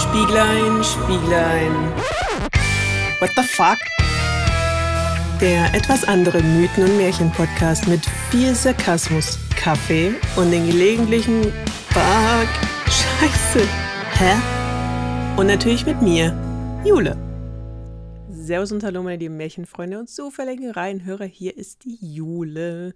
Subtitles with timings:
[0.00, 1.72] Spieglein, Spieglein.
[3.20, 3.78] What the fuck?
[5.42, 8.00] Der etwas andere Mythen- und Märchen-Podcast mit
[8.30, 11.52] viel Sarkasmus, Kaffee und den gelegentlichen
[11.90, 12.48] Fuck,
[12.86, 13.68] Scheiße,
[14.14, 14.36] hä?
[15.36, 16.34] Und natürlich mit mir,
[16.82, 17.14] Jule.
[18.30, 21.26] Servus und Hallo, meine lieben Märchenfreunde und zufälligen Reihenhörer.
[21.26, 22.94] Hier ist die Jule.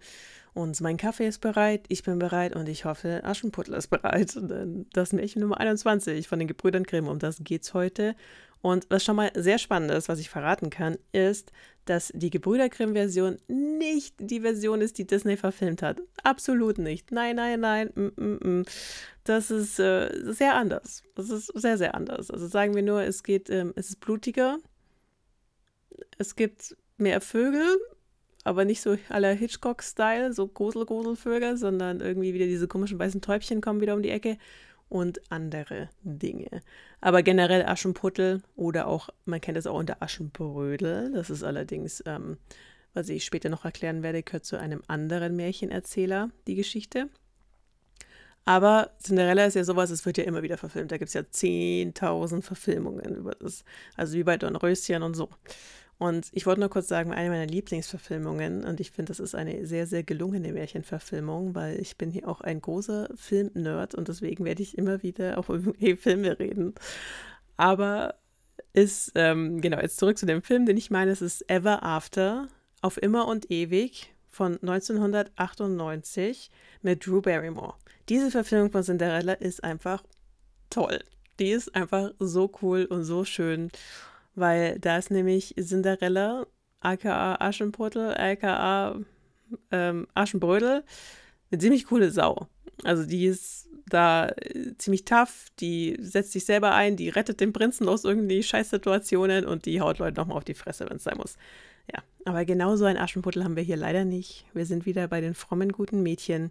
[0.55, 4.37] Und mein Kaffee ist bereit, ich bin bereit und ich hoffe, Aschenputtel ist bereit.
[4.37, 8.15] Denn das Märchen Nummer 21 von den Gebrüdern Grimm, um das geht's heute.
[8.63, 11.53] Und was schon mal sehr spannend ist, was ich verraten kann, ist,
[11.85, 16.01] dass die Gebrüder Grimm-Version nicht die Version ist, die Disney verfilmt hat.
[16.23, 17.11] Absolut nicht.
[17.11, 17.91] Nein, nein, nein.
[17.95, 18.65] Mm, mm, mm.
[19.25, 21.03] Das ist äh, sehr anders.
[21.15, 22.31] Das ist sehr, sehr anders.
[22.31, 24.59] Also sagen wir nur, es geht, ähm, es ist blutiger.
[26.17, 27.77] Es gibt mehr Vögel,
[28.45, 33.81] aber nicht so aller Hitchcock-Style, so Grusel-Gruselvögel, sondern irgendwie wieder diese komischen weißen Täubchen kommen
[33.81, 34.37] wieder um die Ecke
[34.89, 36.63] und andere Dinge.
[37.01, 42.37] Aber generell Aschenputtel oder auch, man kennt es auch unter Aschenbrödel, das ist allerdings, ähm,
[42.93, 47.09] was ich später noch erklären werde, gehört zu einem anderen Märchenerzähler, die Geschichte.
[48.45, 50.93] Aber Cinderella ist ja sowas, es wird ja immer wieder verfilmt.
[50.93, 53.65] Da gibt es ja 10.000 Verfilmungen über das.
[53.97, 55.31] Also wie bei Dornröschen und so.
[55.99, 59.67] Und ich wollte nur kurz sagen, eine meiner Lieblingsverfilmungen, und ich finde, das ist eine
[59.67, 64.63] sehr, sehr gelungene Märchenverfilmung, weil ich bin hier auch ein großer Film-Nerd und deswegen werde
[64.63, 66.75] ich immer wieder auch über Filme reden.
[67.57, 68.17] Aber
[68.73, 72.49] ist, ähm, genau, jetzt zurück zu dem Film, den ich meine, es ist Ever After,
[72.83, 76.51] auf immer und ewig von 1998
[76.83, 77.75] mit Drew Barrymore.
[78.09, 80.03] Diese Verfilmung von Cinderella ist einfach
[80.71, 80.99] toll.
[81.39, 83.71] Die ist einfach so cool und so schön
[84.35, 86.47] weil da ist nämlich Cinderella,
[86.81, 89.01] aka Aschenputtel, aka
[89.71, 90.85] ähm, Aschenbrödel,
[91.51, 92.49] eine ziemlich coole Sau.
[92.83, 97.53] Also die ist da äh, ziemlich tough, die setzt sich selber ein, die rettet den
[97.53, 101.17] Prinzen aus irgendwie Scheißsituationen und die haut Leute nochmal auf die Fresse, wenn es sein
[101.17, 101.37] muss.
[101.93, 104.47] Ja, aber genau so ein Aschenputtel haben wir hier leider nicht.
[104.55, 106.51] Wir sind wieder bei den frommen, guten Mädchen,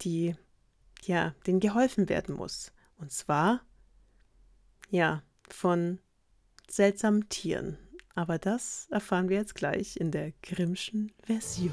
[0.00, 0.34] die,
[1.04, 2.72] ja, denen geholfen werden muss.
[2.96, 3.60] Und zwar,
[4.90, 5.98] ja, von
[6.70, 7.78] seltsamen Tieren.
[8.14, 11.72] Aber das erfahren wir jetzt gleich in der Grimmschen Version.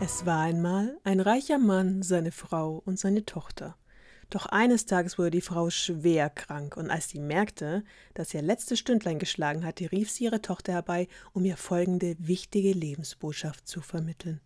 [0.00, 3.76] Es war einmal ein reicher Mann, seine Frau und seine Tochter.
[4.28, 8.78] Doch eines Tages wurde die Frau schwer krank, und als sie merkte, dass ihr letztes
[8.78, 14.40] Stündlein geschlagen hatte, rief sie ihre Tochter herbei, um ihr folgende wichtige Lebensbotschaft zu vermitteln.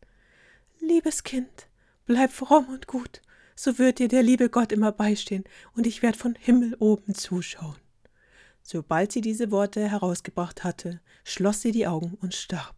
[0.80, 1.68] Liebes Kind,
[2.04, 3.20] bleib fromm und gut,
[3.62, 5.44] so wird dir der liebe Gott immer beistehen,
[5.76, 7.76] und ich werde von Himmel oben zuschauen.
[8.62, 12.74] Sobald sie diese Worte herausgebracht hatte, schloss sie die Augen und starb.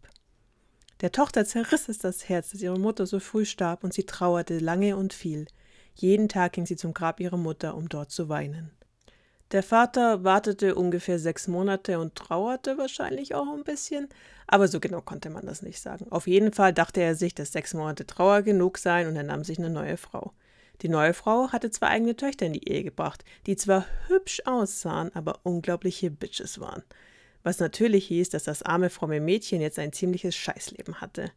[1.01, 4.59] Der Tochter zerriss es das Herz, dass ihre Mutter so früh starb, und sie trauerte
[4.59, 5.47] lange und viel.
[5.95, 8.73] Jeden Tag ging sie zum Grab ihrer Mutter, um dort zu weinen.
[9.53, 14.09] Der Vater wartete ungefähr sechs Monate und trauerte wahrscheinlich auch ein bisschen,
[14.49, 16.11] aber so genau konnte man das nicht sagen.
[16.11, 19.45] Auf jeden Fall dachte er sich, dass sechs Monate Trauer genug seien und er nahm
[19.45, 20.33] sich eine neue Frau.
[20.81, 25.15] Die neue Frau hatte zwei eigene Töchter in die Ehe gebracht, die zwar hübsch aussahen,
[25.15, 26.83] aber unglaubliche Bitches waren.
[27.43, 31.33] Was natürlich hieß, dass das arme, fromme Mädchen jetzt ein ziemliches Scheißleben hatte.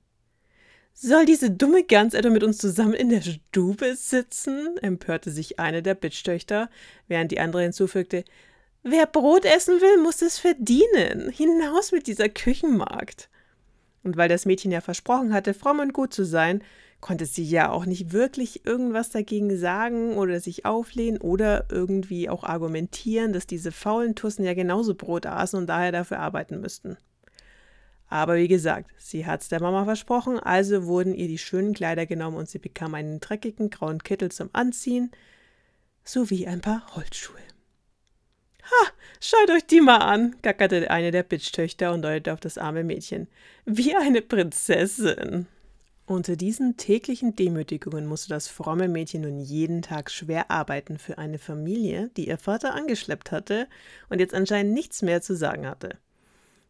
[0.94, 4.78] Soll diese dumme Gans etwa mit uns zusammen in der Stube sitzen?
[4.78, 6.70] empörte sich eine der Bitchtöchter,
[7.08, 8.24] während die andere hinzufügte:
[8.82, 11.30] Wer Brot essen will, muss es verdienen.
[11.30, 13.30] Hinaus mit dieser Küchenmagd.
[14.04, 16.64] Und weil das Mädchen ja versprochen hatte, fromm und gut zu sein,
[17.06, 22.44] konnte sie ja auch nicht wirklich irgendwas dagegen sagen oder sich auflehnen oder irgendwie auch
[22.44, 26.98] argumentieren, dass diese faulen Tussen ja genauso Brot aßen und daher dafür arbeiten müssten.
[28.08, 32.38] Aber wie gesagt, sie hat's der Mama versprochen, also wurden ihr die schönen Kleider genommen
[32.38, 35.12] und sie bekam einen dreckigen grauen Kittel zum Anziehen
[36.04, 37.38] sowie ein paar Holzschuhe.
[38.64, 42.84] Ha, schaut euch die mal an, gackerte eine der Bitchtöchter und deutete auf das arme
[42.84, 43.28] Mädchen.
[43.64, 45.46] Wie eine Prinzessin.
[46.08, 51.40] Unter diesen täglichen Demütigungen musste das fromme Mädchen nun jeden Tag schwer arbeiten für eine
[51.40, 53.68] Familie, die ihr Vater angeschleppt hatte
[54.10, 55.98] und jetzt anscheinend nichts mehr zu sagen hatte.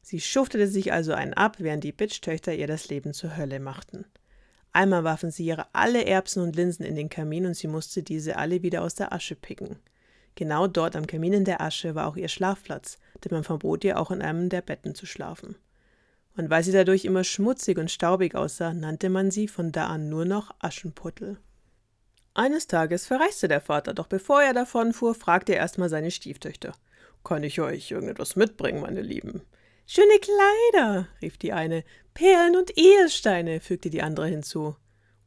[0.01, 4.05] Sie schuftete sich also einen ab, während die Bitch-Töchter ihr das Leben zur Hölle machten.
[4.71, 8.37] Einmal warfen sie ihre alle Erbsen und Linsen in den Kamin und sie musste diese
[8.37, 9.79] alle wieder aus der Asche picken.
[10.35, 13.99] Genau dort am Kamin in der Asche war auch ihr Schlafplatz, denn man verbot ihr
[13.99, 15.57] auch in einem der Betten zu schlafen
[16.37, 20.09] und weil sie dadurch immer schmutzig und staubig aussah, nannte man sie von da an
[20.09, 21.37] nur noch Aschenputtel.
[22.33, 26.73] Eines Tages verreiste der Vater, doch bevor er davonfuhr, fragte er erstmal seine Stieftöchter.
[27.23, 29.41] Kann ich euch irgendetwas mitbringen, meine Lieben?
[29.87, 31.83] Schöne Kleider, rief die eine.
[32.13, 34.75] Perlen und Edelsteine, fügte die andere hinzu.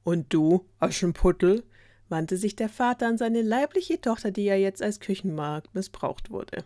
[0.05, 1.65] Und du, Aschenputtel?
[2.11, 6.65] wandte sich der Vater an seine leibliche Tochter, die ja jetzt als Küchenmarkt missbraucht wurde.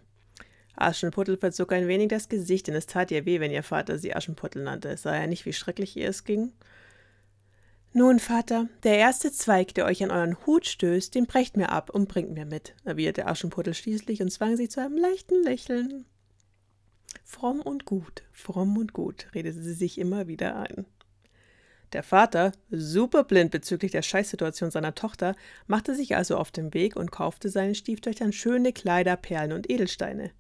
[0.75, 4.15] Aschenputtel verzog ein wenig das Gesicht, denn es tat ihr weh, wenn ihr Vater sie
[4.15, 4.89] Aschenputtel nannte.
[4.91, 6.53] Es sah ja nicht, wie schrecklich ihr es ging.
[7.95, 11.91] Nun, Vater, der erste Zweig, der euch an euren Hut stößt, den brecht mir ab
[11.91, 16.07] und bringt mir mit, erwiderte Aschenputtel schließlich und zwang sich zu einem leichten Lächeln.
[17.23, 20.87] Fromm und gut, fromm und gut, redete sie sich immer wieder ein.
[21.93, 25.35] Der Vater, superblind bezüglich der Scheißsituation seiner Tochter,
[25.67, 30.31] machte sich also auf den Weg und kaufte seinen Stieftöchtern schöne Kleider, Perlen und Edelsteine.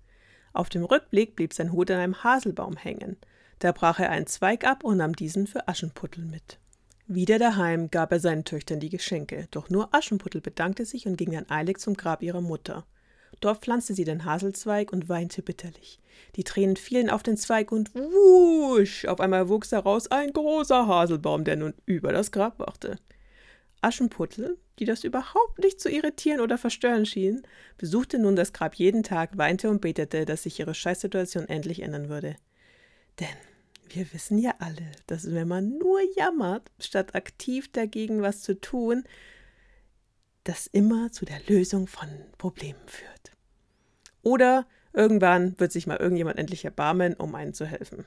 [0.52, 3.16] Auf dem Rückblick blieb sein Hut an einem Haselbaum hängen.
[3.58, 6.58] Da brach er einen Zweig ab und nahm diesen für Aschenputtel mit.
[7.06, 11.32] Wieder daheim gab er seinen Töchtern die Geschenke, doch nur Aschenputtel bedankte sich und ging
[11.32, 12.86] dann eilig zum Grab ihrer Mutter.
[13.40, 15.98] Dort pflanzte sie den Haselzweig und weinte bitterlich.
[16.36, 21.44] Die Tränen fielen auf den Zweig und wusch, auf einmal wuchs daraus ein großer Haselbaum,
[21.44, 22.98] der nun über das Grab wachte.
[23.82, 27.42] Aschenputtel, die das überhaupt nicht zu irritieren oder verstören schien,
[27.76, 32.08] besuchte nun das Grab jeden Tag, weinte und betete, dass sich ihre Scheißsituation endlich ändern
[32.08, 32.36] würde.
[33.20, 33.36] Denn
[33.88, 39.04] wir wissen ja alle, dass wenn man nur jammert, statt aktiv dagegen was zu tun,
[40.44, 42.08] das immer zu der Lösung von
[42.38, 43.32] Problemen führt.
[44.22, 48.04] Oder irgendwann wird sich mal irgendjemand endlich erbarmen, um einen zu helfen.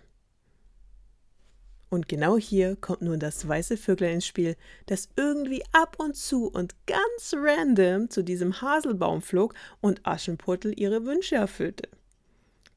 [1.95, 6.47] Und genau hier kommt nun das weiße Vöglein ins Spiel, das irgendwie ab und zu
[6.47, 11.87] und ganz random zu diesem Haselbaum flog und Aschenputtel ihre Wünsche erfüllte.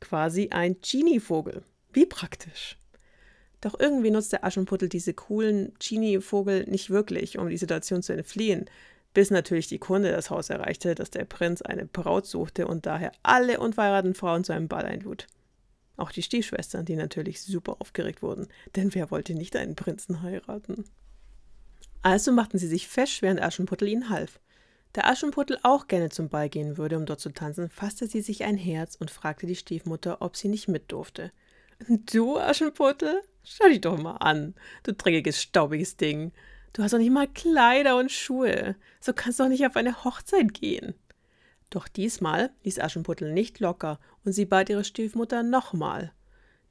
[0.01, 1.65] Quasi ein Genie-Vogel.
[1.93, 2.79] Wie praktisch.
[3.61, 8.67] Doch irgendwie nutzt der Aschenputtel diese coolen Genie-Vogel nicht wirklich, um die Situation zu entfliehen,
[9.15, 13.11] bis natürlich die Kunde das Haus erreichte, dass der Prinz eine Braut suchte und daher
[13.25, 15.27] alle unverheirateten Frauen zu einem Ball einlud.
[15.99, 18.47] Auch die Stiefschwestern, die natürlich super aufgeregt wurden,
[18.77, 20.85] denn wer wollte nicht einen Prinzen heiraten?
[22.03, 24.39] Also machten sie sich fesch, während Aschenputtel ihnen half.
[24.93, 28.45] Da Aschenputtel auch gerne zum Ball gehen würde, um dort zu tanzen, fasste sie sich
[28.45, 31.33] ein Herz und fragte die Stiefmutter, ob sie nicht mit durfte.
[31.89, 33.21] Du, Aschenputtel?
[33.43, 34.55] Schau dich doch mal an,
[34.85, 36.31] du dreckiges, staubiges Ding.
[36.75, 38.77] Du hast doch nicht mal Kleider und Schuhe.
[39.01, 40.95] So kannst du doch nicht auf eine Hochzeit gehen.
[41.71, 46.13] Doch diesmal ließ Aschenputtel nicht locker und sie bat ihre Stiefmutter nochmal.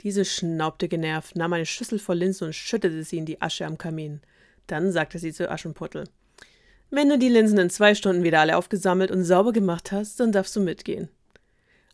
[0.02, 3.78] Diese schnaubte genervt, nahm eine Schüssel voll Linsen und schüttete sie in die Asche am
[3.78, 4.22] Kamin.
[4.68, 6.06] Dann sagte sie zu Aschenputtel:
[6.90, 10.32] Wenn du die Linsen in zwei Stunden wieder alle aufgesammelt und sauber gemacht hast, dann
[10.32, 11.10] darfst du mitgehen.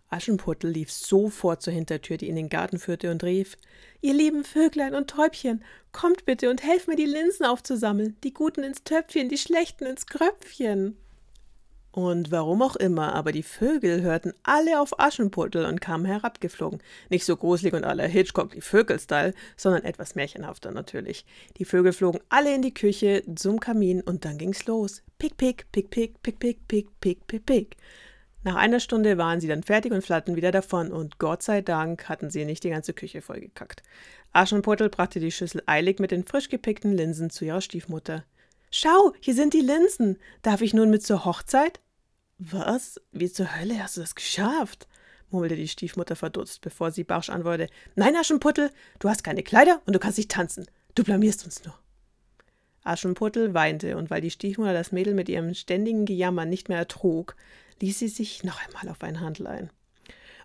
[0.10, 3.58] Aschenputtel lief sofort zur Hintertür, die in den Garten führte, und rief:
[4.02, 8.64] Ihr lieben Vöglein und Täubchen, kommt bitte und helft mir, die Linsen aufzusammeln, die guten
[8.64, 10.98] ins Töpfchen, die schlechten ins Kröpfchen.
[11.94, 16.82] Und warum auch immer, aber die Vögel hörten alle auf Aschenputtel und kamen herabgeflogen.
[17.10, 21.24] Nicht so gruselig und aller Hitchcock wie Vögel-Style, sondern etwas märchenhafter natürlich.
[21.58, 25.04] Die Vögel flogen alle in die Küche, zum Kamin und dann ging's los.
[25.20, 27.78] Pick, pick, pick, pick, pick, pick, pick, pick, pick, pick.
[28.42, 32.10] Nach einer Stunde waren sie dann fertig und flatterten wieder davon und Gott sei Dank
[32.10, 33.84] hatten sie nicht die ganze Küche vollgekackt.
[34.32, 38.26] Aschenputtel brachte die Schüssel eilig mit den frisch gepickten Linsen zu ihrer Stiefmutter.
[38.72, 40.18] Schau, hier sind die Linsen.
[40.42, 41.80] Darf ich nun mit zur Hochzeit?
[42.52, 43.00] Was?
[43.12, 44.88] Wie zur Hölle hast du das geschafft?
[45.30, 47.72] murmelte die Stiefmutter verdutzt, bevor sie barsch antwortete.
[47.96, 48.70] Nein, Aschenputtel,
[49.00, 50.68] du hast keine Kleider und du kannst nicht tanzen.
[50.94, 51.74] Du blamierst uns nur.
[52.84, 57.36] Aschenputtel weinte, und weil die Stiefmutter das Mädel mit ihrem ständigen Gejammer nicht mehr ertrug,
[57.82, 59.70] ließ sie sich noch einmal auf einen Handel ein.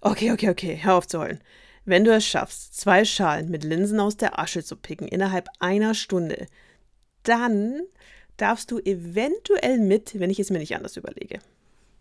[0.00, 1.40] Okay, okay, okay, hör auf zu heulen.
[1.84, 5.94] Wenn du es schaffst, zwei Schalen mit Linsen aus der Asche zu picken innerhalb einer
[5.94, 6.46] Stunde,
[7.24, 7.80] dann
[8.36, 11.40] darfst du eventuell mit, wenn ich es mir nicht anders überlege.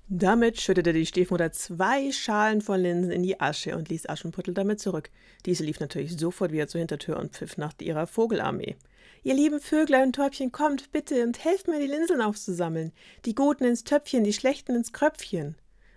[0.09, 4.79] Damit schüttete die Stiefmutter zwei Schalen von Linsen in die Asche und ließ Aschenputtel damit
[4.79, 5.09] zurück.
[5.45, 8.77] Diese lief natürlich sofort wieder zur Hintertür und pfiff nach ihrer Vogelarmee.
[9.23, 12.93] Ihr lieben Vöglein und Täubchen, kommt bitte und helft mir, die Linsen aufzusammeln.
[13.25, 15.55] Die Guten ins Töpfchen, die Schlechten ins Kröpfchen.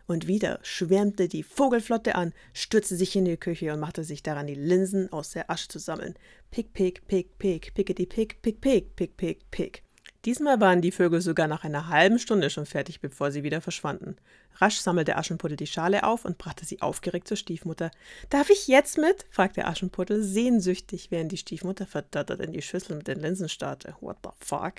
[0.09, 4.49] Und wieder schwärmte die Vogelflotte an, stürzte sich in die Küche und machte sich daran,
[4.49, 6.15] die Linsen aus der Asche zu sammeln.
[6.51, 9.85] Pick, pick, pick, pick, pickety, pick, pick, pick, pick, pick, pick.
[10.27, 14.17] Diesmal waren die Vögel sogar nach einer halben Stunde schon fertig, bevor sie wieder verschwanden.
[14.57, 17.91] Rasch sammelte Aschenputtel die Schale auf und brachte sie aufgeregt zur Stiefmutter.
[18.29, 19.25] Darf ich jetzt mit?
[19.31, 23.97] fragte Aschenputtel sehnsüchtig, während die Stiefmutter verdattert in die Schüssel mit den Linsen starrte.
[24.01, 24.75] What the fuck?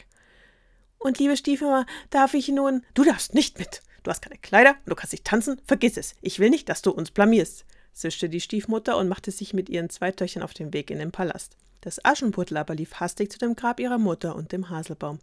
[0.99, 2.85] Und liebe Stiefmama, darf ich nun.
[2.93, 3.81] Du darfst nicht mit.
[4.03, 5.59] Du hast keine Kleider und du kannst nicht tanzen.
[5.65, 6.13] Vergiss es.
[6.21, 9.89] Ich will nicht, dass du uns blamierst, zischte die Stiefmutter und machte sich mit ihren
[9.89, 11.57] zwei Töchtern auf den Weg in den Palast.
[11.81, 15.19] Das Aschenputtel aber lief hastig zu dem Grab ihrer Mutter und dem Haselbaum.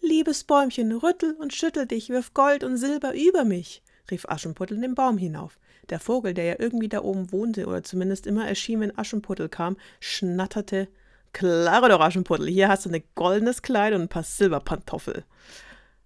[0.00, 4.94] Liebes Bäumchen, rüttel und schüttel dich, wirf Gold und Silber über mich, rief Aschenputtel den
[4.94, 5.58] Baum hinauf.
[5.90, 9.76] Der Vogel, der ja irgendwie da oben wohnte oder zumindest immer erschien, wenn Aschenputtel kam,
[10.00, 10.88] schnatterte.
[11.32, 15.24] Klare doch, Aschenputtel, hier hast du ein goldenes Kleid und ein paar Silberpantoffel.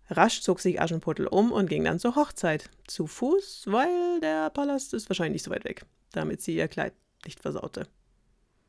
[0.09, 2.71] Rasch zog sich Aschenputtel um und ging dann zur Hochzeit.
[2.87, 6.93] Zu Fuß, weil der Palast ist wahrscheinlich nicht so weit weg, damit sie ihr Kleid
[7.25, 7.89] nicht versaute.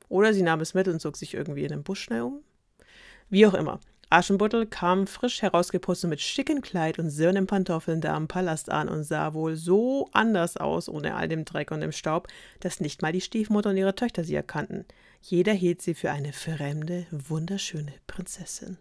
[0.09, 2.41] Oder sie nahm es mit und zog sich irgendwie in den Busch schnell um.
[3.29, 3.79] Wie auch immer.
[4.09, 9.03] Aschenputtel kam frisch herausgeputzt mit schicken Kleid und silbernen Pantoffeln da am Palast an und
[9.03, 12.29] sah wohl so anders aus, ohne all dem Dreck und dem Staub,
[12.61, 14.85] dass nicht mal die Stiefmutter und ihre Töchter sie erkannten.
[15.21, 18.77] Jeder hielt sie für eine fremde, wunderschöne Prinzessin.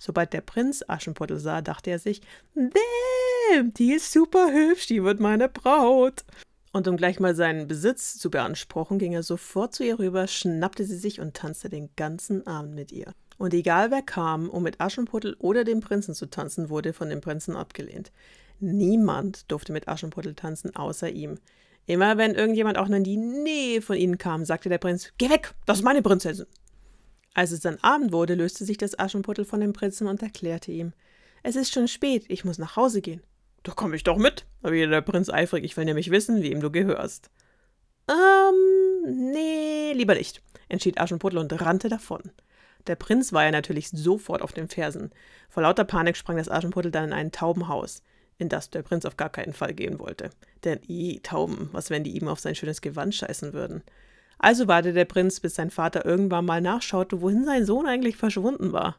[0.00, 2.20] Sobald der Prinz Aschenputtel sah, dachte er sich,
[2.54, 6.24] Bäm, die ist super hübsch, die wird meine Braut.
[6.72, 10.84] Und um gleich mal seinen Besitz zu beanspruchen, ging er sofort zu ihr rüber, schnappte
[10.84, 13.12] sie sich und tanzte den ganzen Abend mit ihr.
[13.38, 17.20] Und egal wer kam, um mit Aschenputtel oder dem Prinzen zu tanzen, wurde von dem
[17.20, 18.12] Prinzen abgelehnt.
[18.60, 21.38] Niemand durfte mit Aschenputtel tanzen, außer ihm.
[21.86, 25.30] Immer wenn irgendjemand auch nur in die Nähe von ihnen kam, sagte der Prinz: Geh
[25.30, 26.46] weg, das ist meine Prinzessin.
[27.34, 30.92] Als es dann Abend wurde, löste sich das Aschenputtel von dem Prinzen und erklärte ihm:
[31.42, 33.22] Es ist schon spät, ich muss nach Hause gehen.
[33.62, 35.64] Da komme ich doch mit, erwiderte der Prinz eifrig.
[35.64, 37.30] Ich will nämlich wissen, wem du gehörst.
[38.08, 42.22] Ähm, nee, lieber nicht, entschied Aschenputtel und rannte davon.
[42.86, 45.10] Der Prinz war ja natürlich sofort auf den Fersen.
[45.48, 48.02] Vor lauter Panik sprang das Aschenputtel dann in ein Taubenhaus,
[48.38, 50.30] in das der Prinz auf gar keinen Fall gehen wollte.
[50.64, 53.82] Denn, i, Tauben, was wenn die ihm auf sein schönes Gewand scheißen würden?
[54.38, 58.72] Also wartete der Prinz, bis sein Vater irgendwann mal nachschaute, wohin sein Sohn eigentlich verschwunden
[58.72, 58.96] war.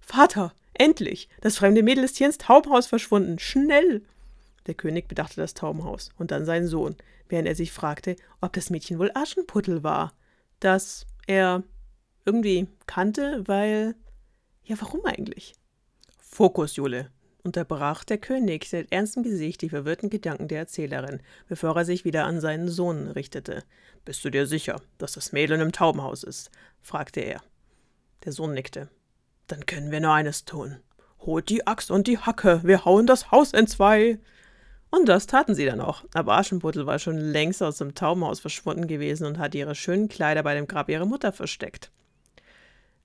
[0.00, 1.28] Vater, endlich!
[1.40, 3.38] Das fremde Mädel ist hier ins Taubenhaus verschwunden.
[3.38, 4.02] Schnell!
[4.66, 6.96] Der König bedachte das Taubenhaus und dann seinen Sohn,
[7.28, 10.12] während er sich fragte, ob das Mädchen wohl Aschenputtel war,
[10.60, 11.62] das er
[12.24, 13.94] irgendwie kannte, weil.
[14.64, 15.54] Ja, warum eigentlich?
[16.18, 17.10] Fokus, Jule,
[17.42, 22.26] unterbrach der König mit ernstem Gesicht die verwirrten Gedanken der Erzählerin, bevor er sich wieder
[22.26, 23.64] an seinen Sohn richtete.
[24.04, 26.50] Bist du dir sicher, dass das Mädel im Taubenhaus ist?
[26.82, 27.40] fragte er.
[28.24, 28.90] Der Sohn nickte.
[29.48, 30.76] Dann können wir nur eines tun.
[31.20, 34.18] Holt die Axt und die Hacke, wir hauen das Haus entzwei.
[34.90, 36.04] Und das taten sie dann auch.
[36.14, 40.42] Aber Aschenputtel war schon längst aus dem Taubenhaus verschwunden gewesen und hatte ihre schönen Kleider
[40.42, 41.90] bei dem Grab ihrer Mutter versteckt.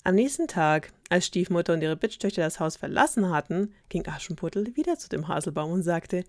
[0.05, 4.97] Am nächsten Tag, als Stiefmutter und ihre Bitchtöchter das Haus verlassen hatten, ging Aschenputtel wieder
[4.97, 6.25] zu dem Haselbaum und sagte: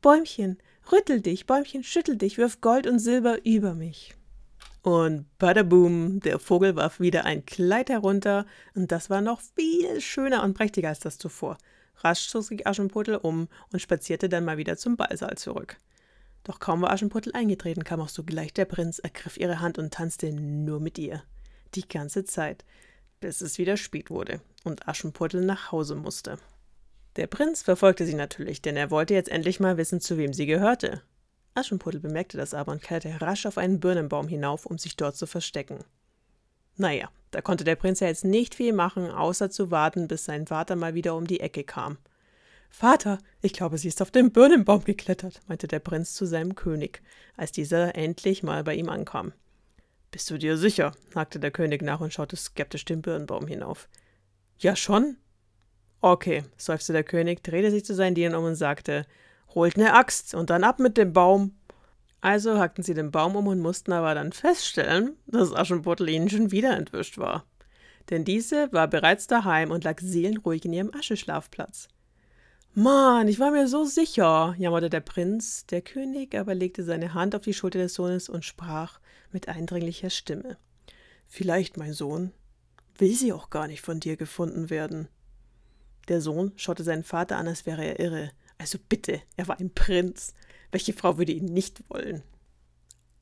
[0.00, 0.58] Bäumchen,
[0.92, 4.14] rüttel dich, Bäumchen, schüttel dich, wirf Gold und Silber über mich.
[4.86, 10.44] Und badaboom, der Vogel warf wieder ein Kleid herunter, und das war noch viel schöner
[10.44, 11.58] und prächtiger als das zuvor.
[12.04, 15.78] Rasch zog sich Aschenputtel um und spazierte dann mal wieder zum Ballsaal zurück.
[16.44, 20.32] Doch kaum war Aschenputtel eingetreten, kam auch sogleich der Prinz, ergriff ihre Hand und tanzte
[20.32, 21.24] nur mit ihr.
[21.74, 22.64] Die ganze Zeit
[23.18, 26.38] bis es wieder spät wurde und Aschenputtel nach Hause musste.
[27.16, 30.46] Der Prinz verfolgte sie natürlich, denn er wollte jetzt endlich mal wissen, zu wem sie
[30.46, 31.02] gehörte.
[31.56, 35.26] Aschenputtel bemerkte das aber und kletterte rasch auf einen Birnenbaum hinauf, um sich dort zu
[35.26, 35.84] verstecken.
[36.76, 40.46] Naja, da konnte der Prinz ja jetzt nicht viel machen, außer zu warten, bis sein
[40.46, 41.98] Vater mal wieder um die Ecke kam.
[42.68, 47.02] Vater, ich glaube, sie ist auf den Birnenbaum geklettert, meinte der Prinz zu seinem König,
[47.36, 49.32] als dieser endlich mal bei ihm ankam.
[50.10, 50.92] Bist du dir sicher?
[51.14, 53.88] hakte der König nach und schaute skeptisch den Birnbaum hinauf.
[54.58, 55.16] Ja, schon?
[56.00, 59.06] Okay, seufzte der König, drehte sich zu seinen Dienern um und sagte:
[59.56, 61.56] Holt ne Axt und dann ab mit dem Baum.
[62.20, 66.50] Also hackten sie den Baum um und mussten aber dann feststellen, dass Aschenputtel ihnen schon
[66.50, 67.46] wieder entwischt war.
[68.10, 71.88] Denn diese war bereits daheim und lag seelenruhig in ihrem Ascheschlafplatz.
[72.74, 75.64] Mann, ich war mir so sicher, jammerte der Prinz.
[75.64, 79.00] Der König aber legte seine Hand auf die Schulter des Sohnes und sprach
[79.32, 80.58] mit eindringlicher Stimme.
[81.26, 82.32] Vielleicht, mein Sohn,
[82.98, 85.08] will sie auch gar nicht von dir gefunden werden.
[86.08, 88.30] Der Sohn schaute seinen Vater an, als wäre er irre.
[88.58, 90.34] Also bitte, er war ein Prinz.
[90.70, 92.22] Welche Frau würde ihn nicht wollen?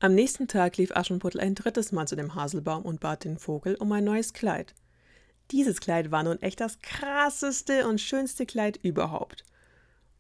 [0.01, 3.75] Am nächsten Tag lief Aschenputtel ein drittes Mal zu dem Haselbaum und bat den Vogel
[3.77, 4.75] um ein neues Kleid.
[5.51, 9.45] Dieses Kleid war nun echt das krasseste und schönste Kleid überhaupt.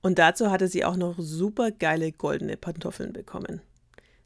[0.02, 3.62] Und dazu hatte sie auch noch super geile goldene Pantoffeln bekommen.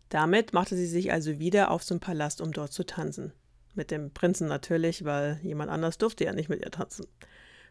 [0.08, 3.32] Damit machte sie sich also wieder auf zum Palast, um dort zu tanzen.
[3.74, 7.06] Mit dem Prinzen natürlich, weil jemand anders durfte ja nicht mit ihr tanzen.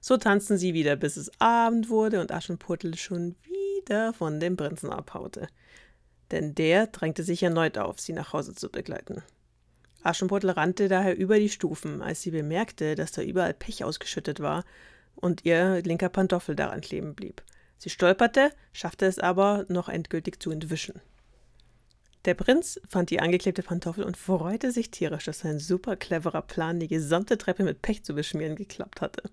[0.02, 4.90] So tanzten sie wieder, bis es Abend wurde und Aschenputtel schon wieder von dem Prinzen
[4.90, 5.48] abhaute.
[6.32, 9.24] Denn der drängte sich erneut auf, sie nach Hause zu begleiten.
[10.04, 14.64] Aschenputtel rannte daher über die Stufen, als sie bemerkte, dass da überall Pech ausgeschüttet war
[15.16, 17.42] und ihr linker Pantoffel daran kleben blieb.
[17.78, 21.02] Sie stolperte, schaffte es aber, noch endgültig zu entwischen.
[22.26, 26.80] Der Prinz fand die angeklebte Pantoffel und freute sich tierisch, dass sein super cleverer Plan,
[26.80, 29.30] die gesamte Treppe mit Pech zu beschmieren, geklappt hatte.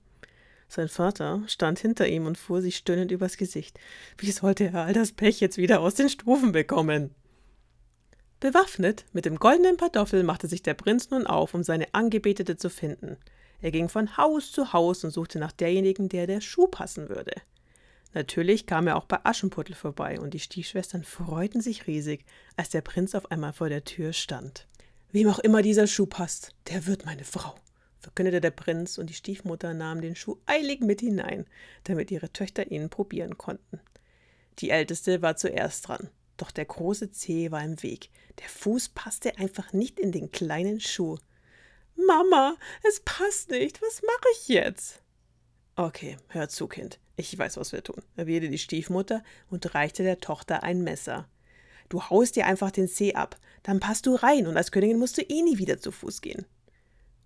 [0.75, 3.79] Sein Vater stand hinter ihm und fuhr sich stöhnend übers Gesicht.
[4.19, 7.15] Wie sollte er all das Pech jetzt wieder aus den Stufen bekommen?
[8.41, 12.71] Bewaffnet mit dem goldenen Pantoffel machte sich der Prinz nun auf, um seine Angebetete zu
[12.71, 13.19] finden.
[13.61, 17.35] Er ging von Haus zu Haus und suchte nach derjenigen, der der Schuh passen würde.
[18.13, 22.25] Natürlich kam er auch bei Aschenputtel vorbei und die Stiefschwestern freuten sich riesig,
[22.57, 24.67] als der Prinz auf einmal vor der Tür stand.
[25.13, 27.55] Wem auch immer dieser Schuh passt, der wird meine Frau,
[28.05, 31.47] verkündete der Prinz und die Stiefmutter nahm den Schuh eilig mit hinein,
[31.85, 33.81] damit ihre Töchter ihn probieren konnten.
[34.61, 38.11] Die Älteste war zuerst dran, doch der große Zeh war im Weg.
[38.41, 41.17] Der Fuß passte einfach nicht in den kleinen Schuh.
[41.97, 42.57] Mama,
[42.87, 43.81] es passt nicht.
[43.81, 45.03] Was mache ich jetzt?
[45.77, 47.01] Okay, hör zu, Kind.
[47.17, 51.29] Ich weiß, was wir tun, erwiderte die Stiefmutter und reichte der Tochter ein Messer.
[51.89, 55.17] Du haust dir einfach den Zeh ab, dann passt du rein und als Königin musst
[55.17, 56.45] du eh nie wieder zu Fuß gehen.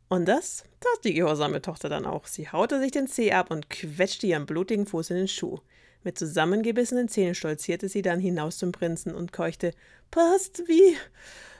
[0.08, 2.26] Und das tat die gehorsame Tochter dann auch.
[2.26, 5.60] Sie haute sich den Zeh ab und quetschte ihren blutigen Fuß in den Schuh.
[6.02, 9.72] Mit zusammengebissenen Zähnen stolzierte sie dann hinaus zum Prinzen und keuchte:
[10.10, 10.96] Passt wie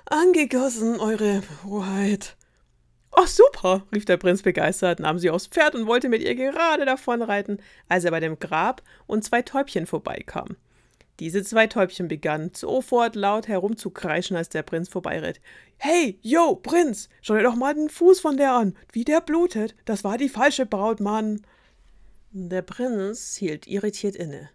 [0.07, 2.37] angegossen, Eure Hoheit.
[3.11, 6.85] Ach super, rief der Prinz begeistert, nahm sie aufs Pferd und wollte mit ihr gerade
[6.85, 10.57] davonreiten, als er bei dem Grab und zwei Täubchen vorbeikam.
[11.21, 15.41] Diese zwei Täubchen begannen sofort laut herumzukreischen, als der Prinz vorbeiritt.
[15.77, 19.75] Hey, yo, Prinz, schau dir doch mal den Fuß von der an, wie der blutet.
[19.85, 21.43] Das war die falsche Braut, Mann.
[22.31, 24.51] Der Prinz hielt irritiert inne,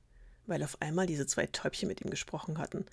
[0.48, 2.86] weil auf einmal diese zwei Täubchen mit ihm gesprochen hatten.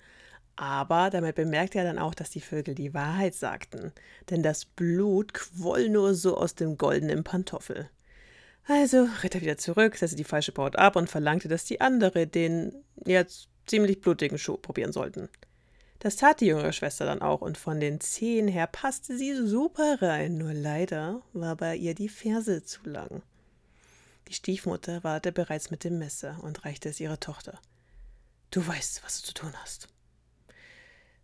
[0.57, 3.93] Aber damit bemerkte er dann auch, dass die Vögel die Wahrheit sagten,
[4.29, 7.89] denn das Blut quoll nur so aus dem goldenen Pantoffel.
[8.67, 12.27] Also ritt er wieder zurück, setzte die falsche Braut ab und verlangte, dass die andere
[12.27, 12.73] den
[13.05, 15.29] jetzt ziemlich blutigen Schuh probieren sollten.
[15.99, 20.01] Das tat die jüngere Schwester dann auch, und von den Zehen her passte sie super
[20.01, 23.21] rein, nur leider war bei ihr die Ferse zu lang.
[24.27, 27.59] Die Stiefmutter wartete bereits mit dem Messer und reichte es ihrer Tochter.
[28.49, 29.89] Du weißt, was du zu tun hast.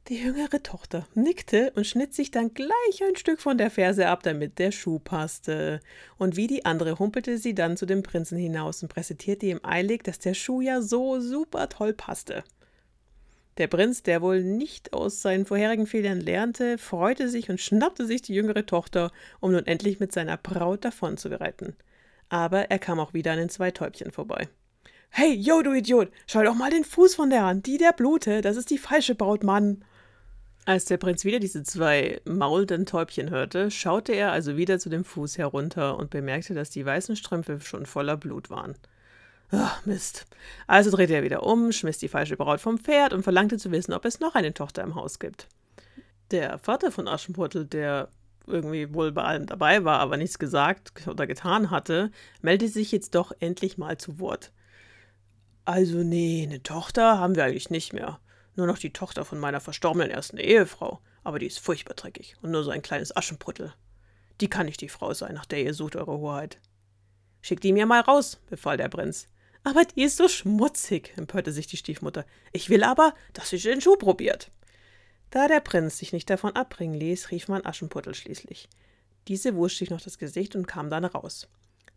[0.10, 4.24] Die jüngere Tochter nickte und schnitt sich dann gleich ein Stück von der Ferse ab,
[4.24, 5.82] damit der Schuh passte.
[6.18, 10.04] Und wie die andere humpelte sie dann zu dem Prinzen hinaus und präsentierte ihm eilig,
[10.04, 12.46] dass der Schuh ja so super toll passte.
[13.58, 18.22] Der Prinz, der wohl nicht aus seinen vorherigen Fehlern lernte, freute sich und schnappte sich
[18.22, 21.76] die jüngere Tochter, um nun endlich mit seiner Braut davon zu bereiten.
[22.30, 24.48] Aber er kam auch wieder an den zwei Täubchen vorbei.
[25.10, 28.40] Hey, yo, du Idiot, schau doch mal den Fuß von der an, die der Blute,
[28.40, 29.84] das ist die falsche Braut, Mann.
[30.68, 35.06] Als der Prinz wieder diese zwei maulenden Täubchen hörte, schaute er also wieder zu dem
[35.06, 38.76] Fuß herunter und bemerkte, dass die weißen Strümpfe schon voller Blut waren.
[39.50, 40.26] Ach, Mist.
[40.68, 43.94] Also drehte er wieder um, schmiss die falsche Braut vom Pferd und verlangte zu wissen,
[43.94, 45.48] ob es noch eine Tochter im Haus gibt.
[46.32, 48.10] Der Vater von Aschenputtel, der
[48.46, 53.16] irgendwie wohl bei allem dabei war, aber nichts gesagt oder getan hatte, meldete sich jetzt
[53.16, 54.52] doch endlich mal zu Wort.
[55.64, 58.20] Also nee, eine Tochter haben wir eigentlich nicht mehr.
[58.58, 62.50] Nur noch die Tochter von meiner verstorbenen ersten Ehefrau, aber die ist furchtbar dreckig und
[62.50, 63.72] nur so ein kleines Aschenputtel.
[64.42, 66.60] Die kann nicht die Frau sein, nach der ihr sucht, Eure Hoheit.
[67.42, 69.28] Schickt die mir mal raus, befahl der Prinz.
[69.64, 72.26] Aber die ist so schmutzig, empörte sich die Stiefmutter.
[72.52, 74.50] Ich will aber, dass sie den Schuh probiert.
[75.30, 78.70] Da der Prinz sich nicht davon abbringen ließ, rief man Aschenputtel schließlich.
[79.28, 81.48] Diese wusch sich noch das Gesicht und kam dann raus.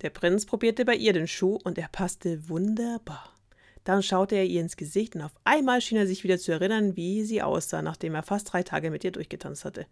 [0.03, 3.40] Der Prinz probierte bei ihr den Schuh und er passte wunderbar.
[3.85, 6.97] Dann schaute er ihr ins Gesicht und auf einmal schien er sich wieder zu erinnern,
[6.97, 9.87] wie sie aussah, nachdem er fast drei Tage mit ihr durchgetanzt hatte.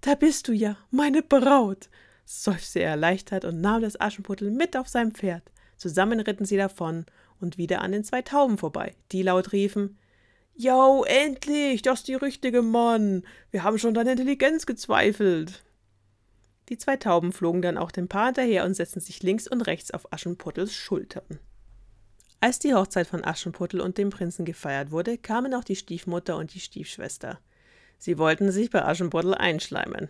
[0.00, 1.88] Da bist du ja, meine Braut,
[2.24, 5.42] seufzte er erleichtert und nahm das Aschenputtel mit auf sein Pferd.
[5.76, 7.06] Zusammen ritten sie davon
[7.40, 9.98] und wieder an den zwei Tauben vorbei, die laut riefen
[10.60, 13.22] Jo, endlich, das ist die richtige Mann.
[13.52, 15.62] Wir haben schon deine Intelligenz gezweifelt.
[16.68, 19.92] Die zwei Tauben flogen dann auch dem Paar hinterher und setzten sich links und rechts
[19.92, 21.38] auf Aschenputtels Schultern.
[22.40, 26.54] Als die Hochzeit von Aschenputtel und dem Prinzen gefeiert wurde, kamen auch die Stiefmutter und
[26.54, 27.40] die Stiefschwester.
[27.98, 30.08] Sie wollten sich bei Aschenputtel einschleimen.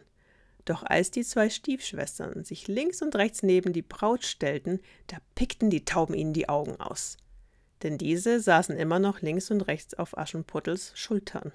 [0.67, 5.71] Doch als die zwei Stiefschwestern sich links und rechts neben die Braut stellten, da pickten
[5.71, 7.17] die Tauben ihnen die Augen aus.
[7.83, 11.53] Denn diese saßen immer noch links und rechts auf Aschenputtels Schultern.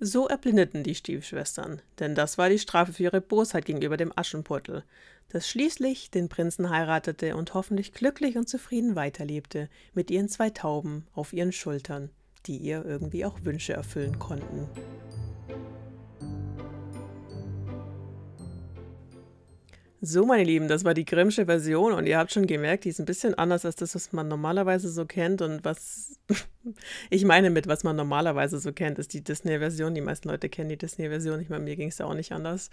[0.00, 4.84] So erblindeten die Stiefschwestern, denn das war die Strafe für ihre Bosheit gegenüber dem Aschenputtel,
[5.28, 11.06] das schließlich den Prinzen heiratete und hoffentlich glücklich und zufrieden weiterlebte mit ihren zwei Tauben
[11.14, 12.10] auf ihren Schultern,
[12.46, 14.68] die ihr irgendwie auch Wünsche erfüllen konnten.
[20.06, 22.98] So, meine Lieben, das war die Grimmsche Version und ihr habt schon gemerkt, die ist
[22.98, 26.20] ein bisschen anders als das, was man normalerweise so kennt und was
[27.10, 29.94] ich meine mit, was man normalerweise so kennt, ist die Disney-Version.
[29.94, 31.40] Die meisten Leute kennen die Disney-Version.
[31.40, 32.68] Ich meine, mir ging es ja auch nicht anders.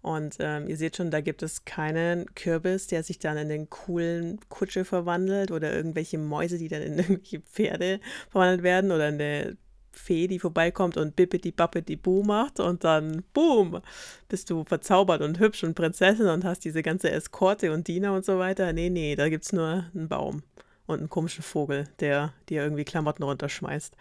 [0.00, 3.68] Und ähm, ihr seht schon, da gibt es keinen Kürbis, der sich dann in den
[3.68, 9.56] coolen Kutsche verwandelt oder irgendwelche Mäuse, die dann in irgendwelche Pferde verwandelt werden oder eine
[9.98, 13.80] Fee, die vorbeikommt und bippidi bappidi boo macht und dann boom,
[14.28, 18.24] bist du verzaubert und hübsch und Prinzessin und hast diese ganze Eskorte und Diener und
[18.24, 18.72] so weiter.
[18.72, 20.42] Nee, nee, da gibt es nur einen Baum
[20.86, 23.96] und einen komischen Vogel, der dir irgendwie Klamotten runterschmeißt.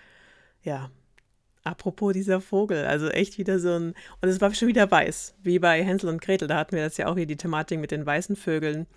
[0.64, 0.90] Ja,
[1.64, 5.60] apropos dieser Vogel, also echt wieder so ein, und es war schon wieder weiß, wie
[5.60, 8.06] bei Hänsel und Gretel, da hatten wir das ja auch hier die Thematik mit den
[8.06, 8.88] weißen Vögeln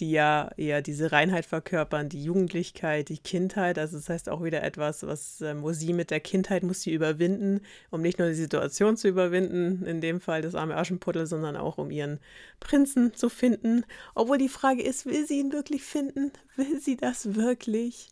[0.00, 3.78] die ja eher diese Reinheit verkörpern, die Jugendlichkeit, die Kindheit.
[3.78, 6.92] Also das heißt auch wieder etwas, was, ähm, wo sie mit der Kindheit muss sie
[6.92, 11.56] überwinden, um nicht nur die Situation zu überwinden, in dem Fall das arme Aschenputtel, sondern
[11.56, 12.18] auch um ihren
[12.60, 13.84] Prinzen zu finden.
[14.14, 16.32] Obwohl die Frage ist, will sie ihn wirklich finden?
[16.56, 18.08] Will sie das wirklich?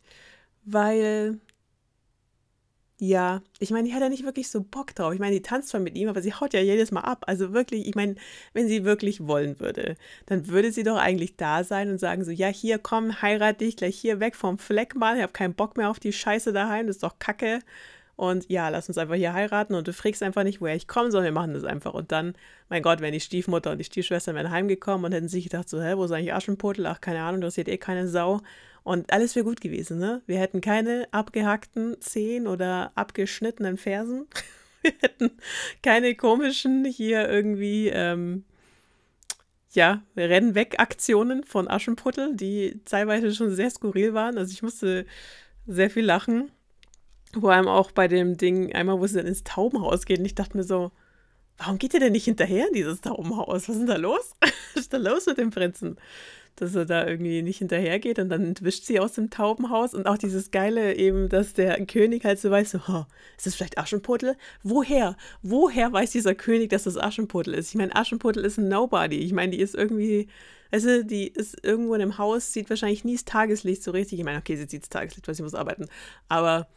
[0.65, 1.41] Weil
[3.05, 5.13] ja, ich meine, die hat ja nicht wirklich so Bock drauf.
[5.13, 7.25] Ich meine, die tanzt zwar mit ihm, aber sie haut ja jedes Mal ab.
[7.27, 8.15] Also wirklich, ich meine,
[8.53, 12.31] wenn sie wirklich wollen würde, dann würde sie doch eigentlich da sein und sagen so,
[12.31, 15.17] ja, hier, komm, heirate dich gleich hier weg vom Fleck mal.
[15.17, 17.59] Ich habe keinen Bock mehr auf die Scheiße daheim, das ist doch Kacke.
[18.15, 21.11] Und ja, lass uns einfach hier heiraten und du fragst einfach nicht, woher ich komme,
[21.11, 21.95] sondern wir machen das einfach.
[21.95, 22.35] Und dann,
[22.69, 25.83] mein Gott, wären die Stiefmutter und die Stiefschwester wären heimgekommen und hätten sich gedacht so,
[25.83, 26.87] hä, wo ist eigentlich Aschenputtel?
[26.87, 28.43] Ach, keine Ahnung, interessiert eh keine Sau.
[28.85, 30.23] Und alles wäre gut gewesen, ne?
[30.27, 34.27] Wir hätten keine abgehackten Zehen oder abgeschnittenen Fersen.
[34.83, 35.31] Wir hätten
[35.81, 38.45] keine komischen hier irgendwie, ähm,
[39.71, 44.39] ja, Rennweg-Aktionen von Aschenputtel, die teilweise schon sehr skurril waren.
[44.39, 45.07] Also ich musste
[45.69, 46.51] sehr viel lachen.
[47.39, 50.19] Vor allem auch bei dem Ding, einmal, wo sie dann ins Taubenhaus geht.
[50.19, 50.91] Und ich dachte mir so,
[51.59, 53.69] warum geht ihr denn nicht hinterher in dieses Taubenhaus?
[53.69, 54.33] Was ist denn da los?
[54.75, 55.97] Was ist da los mit dem Prinzen?
[56.57, 60.19] Dass er da irgendwie nicht hinterhergeht und dann entwischt sie aus dem Taubenhaus und auch
[60.19, 63.05] dieses Geile eben, dass der König halt so weiß, so, oh,
[63.37, 64.37] ist das vielleicht Aschenputtel?
[64.63, 65.17] Woher?
[65.43, 67.71] Woher weiß dieser König, dass das Aschenputtel ist?
[67.71, 69.19] Ich meine, Aschenputtel ist ein Nobody.
[69.19, 70.29] Ich meine, die ist irgendwie,
[70.71, 74.19] also die ist irgendwo in einem Haus, sieht wahrscheinlich nie das Tageslicht so richtig.
[74.19, 75.87] Ich meine, okay, sie sieht das Tageslicht, weil sie muss arbeiten,
[76.29, 76.69] aber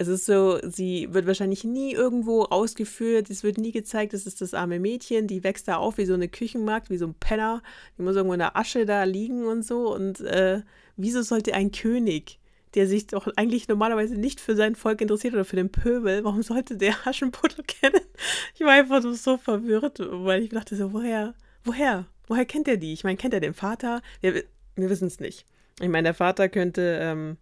[0.00, 4.40] es ist so, sie wird wahrscheinlich nie irgendwo ausgeführt, es wird nie gezeigt, das ist
[4.40, 7.62] das arme Mädchen, die wächst da auf wie so eine Küchenmarkt, wie so ein Penner,
[7.96, 9.92] die muss irgendwo in der Asche da liegen und so.
[9.92, 10.62] Und äh,
[10.96, 12.38] wieso sollte ein König,
[12.74, 16.42] der sich doch eigentlich normalerweise nicht für sein Volk interessiert oder für den Pöbel, warum
[16.42, 18.02] sollte der Aschenputtel kennen?
[18.54, 21.34] Ich war einfach so verwirrt, weil ich dachte so, woher,
[21.64, 22.92] woher, woher kennt er die?
[22.92, 24.02] Ich meine, kennt er den Vater?
[24.20, 24.44] Wir,
[24.76, 25.44] wir wissen es nicht.
[25.80, 27.36] Ich meine, der Vater könnte, ähm,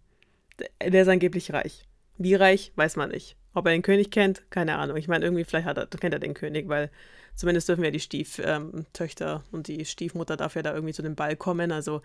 [0.81, 1.83] der ist angeblich reich.
[2.17, 3.37] Wie reich, weiß man nicht.
[3.53, 4.97] Ob er den König kennt, keine Ahnung.
[4.97, 6.91] Ich meine, irgendwie vielleicht er, kennt er den König, weil
[7.35, 11.15] zumindest dürfen ja die Stieftöchter ähm, und die Stiefmutter darf ja da irgendwie zu dem
[11.15, 11.71] Ball kommen.
[11.71, 12.01] Also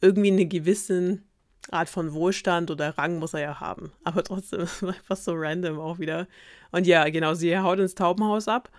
[0.00, 1.18] irgendwie eine gewisse
[1.70, 3.92] Art von Wohlstand oder Rang muss er ja haben.
[4.04, 4.66] Aber trotzdem
[5.04, 6.26] fast so random auch wieder.
[6.70, 8.70] Und ja, genau, sie haut ins Taubenhaus ab.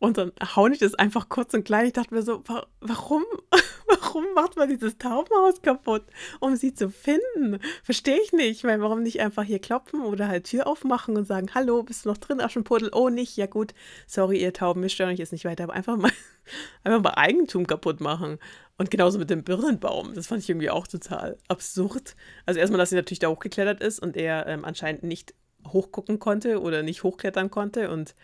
[0.00, 1.86] Und dann hauen ich das einfach kurz und klein.
[1.86, 2.42] Ich dachte mir so,
[2.80, 3.24] warum?
[4.00, 6.04] warum macht man dieses Taubenhaus kaputt,
[6.40, 7.60] um sie zu finden?
[7.82, 8.64] Verstehe ich nicht.
[8.64, 12.10] Weil warum nicht einfach hier klopfen oder halt Tür aufmachen und sagen, hallo, bist du
[12.10, 12.90] noch drin, Aschenputtel?
[12.92, 13.74] Oh, nicht, ja gut,
[14.06, 16.12] sorry, ihr Tauben, wir stören euch jetzt nicht weiter, aber einfach mal,
[16.84, 18.38] einfach mal Eigentum kaputt machen.
[18.76, 20.14] Und genauso mit dem Birnenbaum.
[20.14, 22.14] Das fand ich irgendwie auch total absurd.
[22.46, 25.34] Also erstmal, dass sie natürlich da hochgeklettert ist und er ähm, anscheinend nicht
[25.66, 28.14] hochgucken konnte oder nicht hochklettern konnte und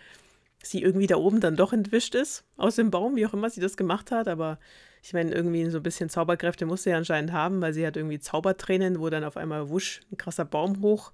[0.62, 3.60] sie irgendwie da oben dann doch entwischt ist aus dem Baum, wie auch immer sie
[3.60, 4.58] das gemacht hat, aber
[5.04, 7.98] ich meine, irgendwie so ein bisschen Zauberkräfte muss sie ja anscheinend haben, weil sie hat
[7.98, 11.12] irgendwie Zaubertränen, wo dann auf einmal wusch, ein krasser Baum hoch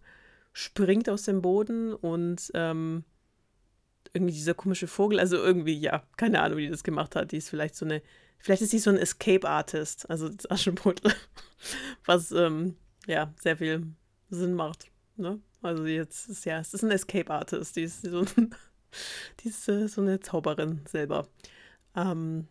[0.52, 3.02] springt aus dem Boden und ähm,
[4.12, 7.32] irgendwie dieser komische Vogel, also irgendwie, ja, keine Ahnung, wie die das gemacht hat.
[7.32, 8.00] Die ist vielleicht so eine,
[8.38, 11.12] vielleicht ist sie so ein Escape-Artist, also das Aschenputtel,
[12.04, 12.76] was, ähm,
[13.08, 13.88] ja, sehr viel
[14.28, 14.86] Sinn macht.
[15.16, 15.40] Ne?
[15.62, 18.24] Also jetzt ist ja, es ist ein Escape-Artist, die ist so,
[19.40, 21.26] die ist, äh, so eine Zauberin selber.
[21.96, 22.46] Ähm,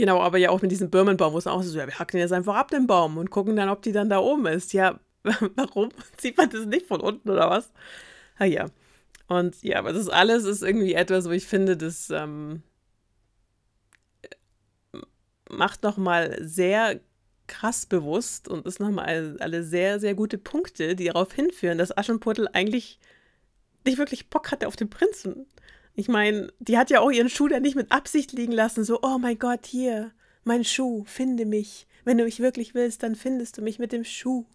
[0.00, 2.32] Genau, aber ja auch mit diesem Birnenbaum, wo es auch so, ja, wir hacken jetzt
[2.32, 4.72] einfach ab den Baum und gucken dann, ob die dann da oben ist.
[4.72, 4.98] Ja,
[5.56, 5.90] warum?
[6.18, 7.70] Sieht man das nicht von unten oder was?
[8.38, 8.70] Ah ja.
[9.28, 12.62] Und ja, aber das alles ist irgendwie etwas, wo ich finde, das ähm,
[15.50, 17.00] macht nochmal sehr
[17.46, 22.48] krass bewusst und ist nochmal alle sehr, sehr gute Punkte, die darauf hinführen, dass Aschenputtel
[22.54, 22.98] eigentlich
[23.84, 25.46] nicht wirklich Bock hatte auf den Prinzen.
[25.94, 29.00] Ich meine, die hat ja auch ihren Schuh da nicht mit Absicht liegen lassen, so,
[29.02, 30.12] oh mein Gott, hier,
[30.44, 31.86] mein Schuh, finde mich.
[32.04, 34.46] Wenn du mich wirklich willst, dann findest du mich mit dem Schuh.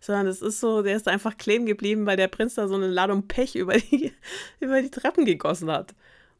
[0.00, 2.86] Sondern es ist so, der ist einfach kleben geblieben, weil der Prinz da so eine
[2.86, 4.12] Ladung Pech über die,
[4.60, 5.94] über die Treppen gegossen hat.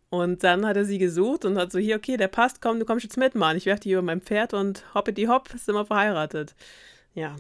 [0.09, 2.85] Und dann hat er sie gesucht und hat so, hier, okay, der passt, komm, du
[2.87, 3.57] kommst jetzt mit, Mann.
[3.57, 6.55] Ich werfe dich über mein Pferd und hoppeti hopp, sind wir verheiratet.
[7.15, 7.37] Ja.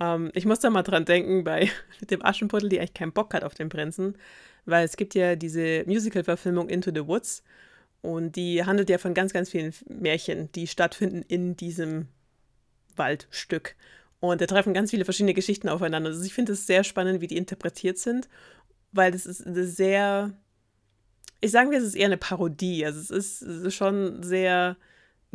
[0.00, 3.44] Ähm, ich muss da mal dran denken, bei dem Aschenputtel, die eigentlich keinen Bock hat
[3.44, 4.16] auf den Prinzen,
[4.64, 7.42] weil es gibt ja diese Musical-Verfilmung Into the Woods
[8.00, 12.08] und die handelt ja von ganz, ganz vielen Märchen, die stattfinden in diesem
[12.96, 13.76] Waldstück.
[14.20, 16.10] Und da treffen ganz viele verschiedene Geschichten aufeinander.
[16.10, 18.28] Also ich finde es sehr spannend, wie die interpretiert sind,
[18.92, 20.32] weil das ist eine sehr,
[21.40, 22.84] ich sage mir, es ist eher eine Parodie.
[22.84, 24.76] Also es ist, es ist schon sehr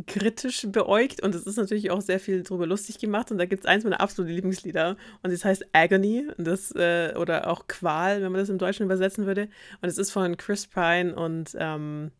[0.06, 3.64] kritisch beäugt und es ist natürlich auch sehr viel drüber lustig gemacht und da gibt
[3.64, 8.32] es eins meiner absoluten Lieblingslieder und das heißt Agony das, äh, oder auch Qual, wenn
[8.32, 9.48] man das im Deutschen übersetzen würde
[9.80, 12.12] und es ist von Chris Pine und ähm,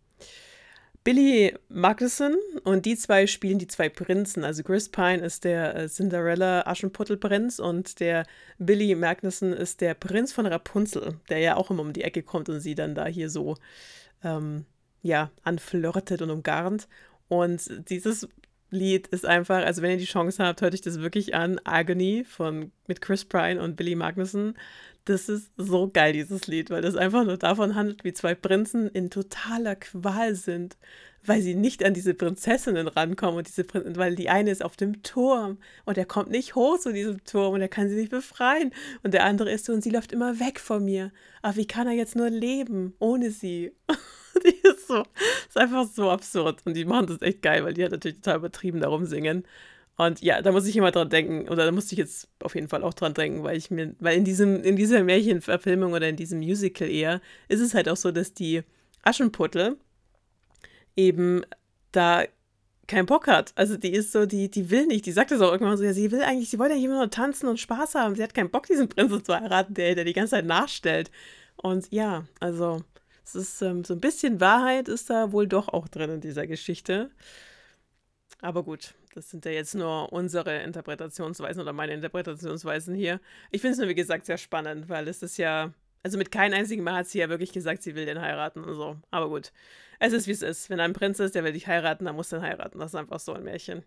[1.05, 4.45] Billy Magnuson und die zwei spielen die zwei Prinzen.
[4.45, 8.27] Also Chris Pine ist der äh, Cinderella Aschenputtelprinz und der
[8.59, 12.51] Billy Magnuson ist der Prinz von Rapunzel, der ja auch immer um die Ecke kommt
[12.51, 13.57] und sie dann da hier so
[14.23, 14.67] ähm,
[15.01, 16.89] ja, anflirtet und umgarnt.
[17.29, 18.29] Und dieses
[18.71, 21.61] Lied ist einfach, also wenn ihr die Chance habt, hört euch das wirklich an.
[21.65, 24.55] Agony von, mit Chris Pine und Billy Magnuson.
[25.05, 28.89] Das ist so geil, dieses Lied, weil das einfach nur davon handelt, wie zwei Prinzen
[28.89, 30.77] in totaler Qual sind,
[31.25, 34.77] weil sie nicht an diese Prinzessinnen rankommen und diese Prin weil die eine ist auf
[34.77, 38.11] dem Turm und er kommt nicht hoch zu diesem Turm und er kann sie nicht
[38.11, 41.13] befreien und der andere ist so und sie läuft immer weg von mir.
[41.43, 43.73] Aber wie kann er jetzt nur leben ohne sie?
[44.45, 45.05] die ist so,
[45.49, 46.61] ist einfach so absurd.
[46.65, 49.45] Und die machen das echt geil, weil die halt natürlich total übertrieben darum singen.
[49.97, 52.69] Und ja, da muss ich immer dran denken, oder da musste ich jetzt auf jeden
[52.69, 56.17] Fall auch dran denken, weil ich mir, weil in diesem, in dieser Märchenverfilmung oder in
[56.17, 58.63] diesem Musical eher, ist es halt auch so, dass die
[59.03, 59.77] Aschenputtel
[60.99, 61.43] eben
[61.93, 62.25] da
[62.89, 63.53] keinen Bock hat.
[63.55, 65.07] Also die ist so, die, die will nicht.
[65.07, 67.11] Die sagt es auch irgendwann so, ja, sie will eigentlich, sie wollte ja immer nur
[67.11, 68.17] tanzen und Spaß haben.
[68.17, 71.11] Sie hat keinen Bock, diesen Prinzen zu heiraten, der, der die ganze Zeit nachstellt.
[71.57, 72.83] Und ja, also
[73.25, 76.47] es ist ähm, so ein bisschen Wahrheit ist da wohl doch auch drin in dieser
[76.47, 77.11] Geschichte.
[78.41, 83.21] Aber gut, das sind ja jetzt nur unsere Interpretationsweisen oder meine Interpretationsweisen hier.
[83.51, 86.59] Ich finde es nur, wie gesagt, sehr spannend, weil es ist ja, also mit keinem
[86.59, 88.97] einzigen Mal hat sie ja wirklich gesagt, sie will den heiraten und so.
[89.11, 89.53] Aber gut,
[89.99, 90.71] es ist, wie es ist.
[90.71, 92.79] Wenn ein Prinz ist, der will dich heiraten, dann muss er heiraten.
[92.79, 93.85] Das ist einfach so ein Märchen.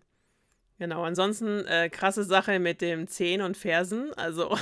[0.78, 4.12] Genau, ansonsten äh, krasse Sache mit dem Zehen und Fersen.
[4.14, 4.56] Also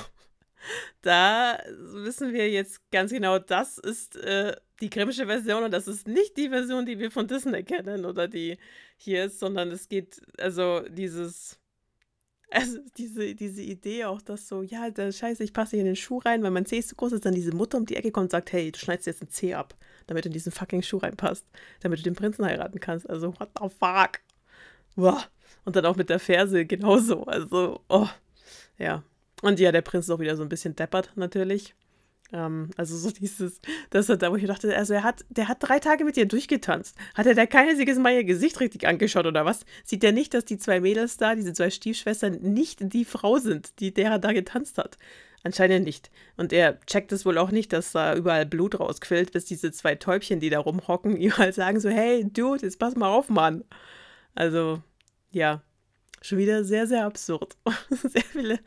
[1.03, 6.09] da wissen wir jetzt ganz genau, das ist äh, die grimmsche Version und das ist
[6.09, 8.59] nicht die Version, die wir von Disney kennen oder die
[8.97, 11.60] hier ist, sondern es geht, also dieses,
[12.51, 15.97] also diese, diese Idee auch, dass so, ja, der Scheiße, ich passe hier in den
[15.97, 18.11] Schuh rein, weil mein Zeh ist zu groß ist, dann diese Mutter um die Ecke
[18.11, 20.83] kommt und sagt, hey, du schneidest jetzt einen Zeh ab, damit du in diesen fucking
[20.83, 21.47] Schuh reinpasst,
[21.81, 23.09] damit du den Prinzen heiraten kannst.
[23.09, 24.21] Also, what the fuck?
[24.97, 25.25] Boah.
[25.65, 27.25] Und dann auch mit der Ferse genauso.
[27.25, 28.09] Also, oh,
[28.79, 29.05] ja.
[29.43, 31.75] Und ja, der Prinz ist auch wieder so ein bisschen deppert, natürlich.
[32.33, 35.59] Ähm, also so dieses, das hat da, wo ich dachte, also er hat, der hat
[35.61, 36.97] drei Tage mit ihr durchgetanzt.
[37.15, 39.65] Hat er da kein einziges Mal ihr Gesicht richtig angeschaut oder was?
[39.85, 43.81] Sieht er nicht, dass die zwei Mädels da, diese zwei Stiefschwestern, nicht die Frau sind,
[43.81, 44.99] die der da getanzt hat?
[45.43, 46.11] Anscheinend nicht.
[46.37, 49.95] Und er checkt es wohl auch nicht, dass da überall Blut rausquillt, bis diese zwei
[49.95, 53.65] Täubchen, die da rumhocken, ihm halt sagen so, hey, Dude, jetzt pass mal auf, Mann.
[54.35, 54.83] Also,
[55.31, 55.63] ja,
[56.21, 57.57] schon wieder sehr, sehr absurd.
[57.91, 58.61] sehr viele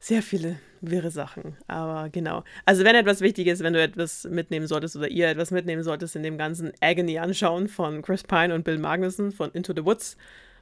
[0.00, 1.56] sehr viele wirre Sachen.
[1.68, 2.42] Aber genau.
[2.64, 6.16] Also wenn etwas wichtig ist, wenn du etwas mitnehmen solltest oder ihr etwas mitnehmen solltest
[6.16, 10.16] in dem ganzen Agony anschauen von Chris Pine und Bill Magnuson von Into the Woods,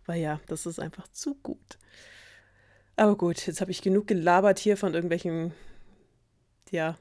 [0.07, 1.79] weil ja, das ist einfach zu gut.
[2.96, 5.53] Aber gut, jetzt habe ich genug gelabert hier von irgendwelchen,
[6.70, 6.98] ja,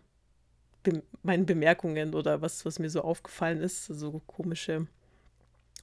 [0.83, 3.87] be meinen Bemerkungen oder was, was mir so aufgefallen ist.
[3.87, 4.85] So komische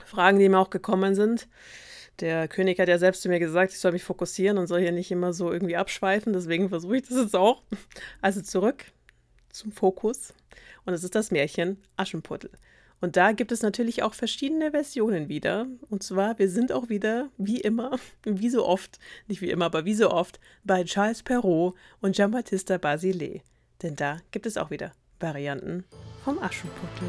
[0.05, 1.49] Fragen, die mir auch gekommen sind.
[2.21, 4.93] Der König hat ja selbst zu mir gesagt, ich soll mich fokussieren und soll hier
[4.93, 6.33] nicht immer so irgendwie abschweifen.
[6.33, 7.63] Deswegen versuche ich das jetzt auch.
[8.21, 8.85] Also zurück
[9.51, 10.35] zum Fokus.
[10.85, 12.51] Und es ist das Märchen Aschenputtel.
[13.01, 15.67] Und da gibt es natürlich auch verschiedene Versionen wieder.
[15.91, 19.85] Und zwar, wir sind auch wieder, wie immer, wie so oft, nicht wie immer, aber
[19.85, 23.43] wie so oft, bei Charles Perrault und Giambattista Basile.
[23.83, 25.85] Denn da gibt es auch wieder Varianten
[26.25, 27.09] vom Aschenputtel.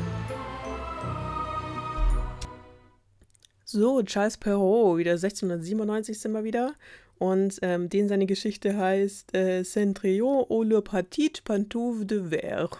[3.67, 6.75] So, Charles Perrault, wieder 1697 sind wir wieder.
[7.17, 12.77] Und ähm, den seine Geschichte heißt äh, Centrion ou le petit pantoufle de verre.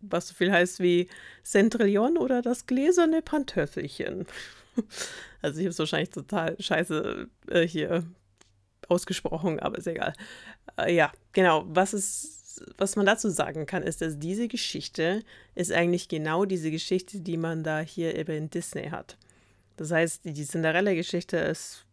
[0.00, 1.08] Was so viel heißt wie
[1.44, 4.26] Centrillon oder das gläserne Pantöffelchen.
[5.42, 8.02] also ich habe es wahrscheinlich total scheiße äh, hier
[8.88, 10.12] ausgesprochen, aber ist egal.
[10.76, 11.66] Äh, ja, genau.
[11.68, 15.22] Was ist, was man dazu sagen kann, ist, dass diese Geschichte
[15.54, 19.18] ist eigentlich genau diese Geschichte, die man da hier eben in Disney hat.
[19.76, 21.86] Das heißt, die Cinderella-Geschichte ist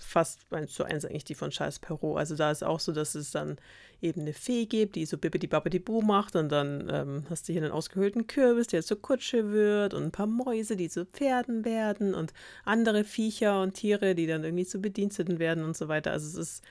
[0.00, 2.18] fast eins zu eins eigentlich die von Charles Perrault.
[2.18, 3.56] Also da ist auch so, dass es dann
[4.00, 7.52] eben eine Fee gibt, die so bibbidi babbidi boo macht und dann ähm, hast du
[7.52, 11.64] hier einen ausgehöhlten Kürbis, der zur Kutsche wird und ein paar Mäuse, die zu Pferden
[11.64, 12.32] werden und
[12.64, 16.10] andere Viecher und Tiere, die dann irgendwie zu Bediensteten werden und so weiter.
[16.10, 16.64] Also es ist,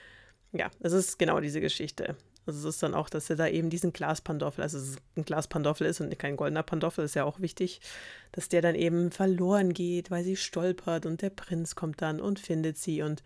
[0.52, 2.16] ja, es ist genau diese Geschichte.
[2.46, 4.78] Also es ist dann auch, dass er da eben diesen Glaspantoffel, also
[5.16, 7.82] ein Glaspantoffel ist und kein goldener Pantoffel, ist ja auch wichtig,
[8.32, 12.40] dass der dann eben verloren geht, weil sie stolpert und der Prinz kommt dann und
[12.40, 13.24] findet sie und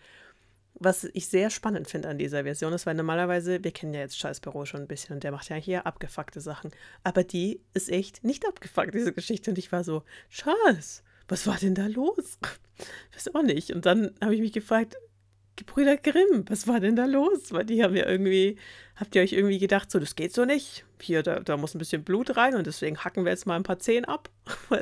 [0.80, 4.18] was ich sehr spannend finde an dieser Version ist, weil normalerweise, wir kennen ja jetzt
[4.18, 6.72] Charles Perrault schon ein bisschen und der macht ja hier abgefuckte Sachen.
[7.04, 9.50] Aber die ist echt nicht abgefuckt, diese Geschichte.
[9.50, 12.38] Und ich war so, Charles, was war denn da los?
[13.10, 13.72] Ich weiß auch nicht.
[13.72, 14.98] Und dann habe ich mich gefragt,
[15.58, 17.52] Gebrüder Grimm, was war denn da los?
[17.52, 18.58] Weil die haben ja irgendwie,
[18.96, 20.86] habt ihr euch irgendwie gedacht, so, das geht so nicht.
[21.02, 23.63] Hier, da, da muss ein bisschen Blut rein und deswegen hacken wir jetzt mal ein
[23.63, 24.30] paar Zehen ab.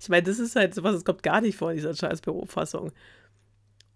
[0.00, 2.92] ich meine, das ist halt sowas, das kommt gar nicht vor in dieser scheiß Bürofassung.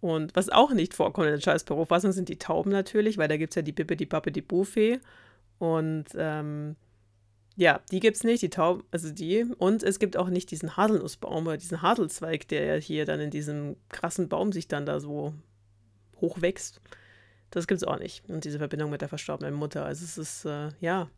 [0.00, 3.36] Und was auch nicht vorkommt in der scheiß Bürofassung sind die Tauben natürlich, weil da
[3.36, 5.00] gibt es ja die Bippe, die Bappe, die Buffet.
[5.58, 6.76] Und ähm,
[7.56, 9.46] ja, die gibt es nicht, die Tauben, also die.
[9.58, 13.30] Und es gibt auch nicht diesen Haselnussbaum oder diesen Haselzweig, der ja hier dann in
[13.30, 15.32] diesem krassen Baum sich dann da so
[16.20, 16.80] hochwächst.
[17.50, 18.28] Das gibt es auch nicht.
[18.28, 19.84] Und diese Verbindung mit der verstorbenen Mutter.
[19.84, 21.08] Also es ist, äh, ja.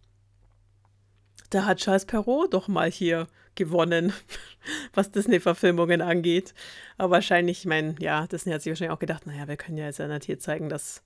[1.51, 4.13] Da hat Charles Perrault doch mal hier gewonnen,
[4.95, 6.55] was Disney-Verfilmungen angeht.
[6.99, 9.87] Aber wahrscheinlich, ich meine, ja, Disney hat sich wahrscheinlich auch gedacht, naja, wir können ja
[9.87, 11.03] jetzt ja hier zeigen, dass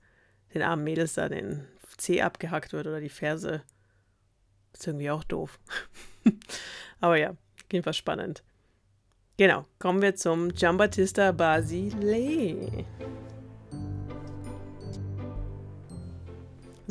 [0.53, 1.65] den armen Mädels da den
[1.97, 3.61] Zeh abgehackt wird oder die Ferse.
[4.73, 5.59] Ist irgendwie auch doof.
[6.99, 7.35] Aber ja,
[7.71, 8.43] jedenfalls spannend.
[9.37, 12.85] Genau, kommen wir zum Giambattista Basile.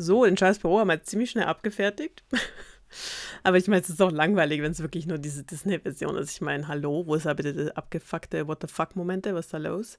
[0.03, 2.23] So, den scheiß Büro haben wir ziemlich schnell abgefertigt.
[3.43, 6.31] Aber ich meine, es ist auch langweilig, wenn es wirklich nur diese Disney-Version ist.
[6.31, 9.33] Ich meine, hallo, wo ist da bitte das abgefuckte What the fuck-Momente?
[9.33, 9.97] Was ist da los?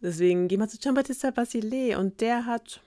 [0.00, 2.80] Deswegen gehen wir zu Giambattista Basile und der hat,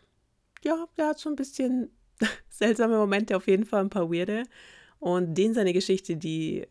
[0.63, 1.91] ja, der hat so ein bisschen
[2.50, 4.43] seltsame Momente, auf jeden Fall ein paar weirde.
[5.00, 6.67] Und den seine Geschichte, die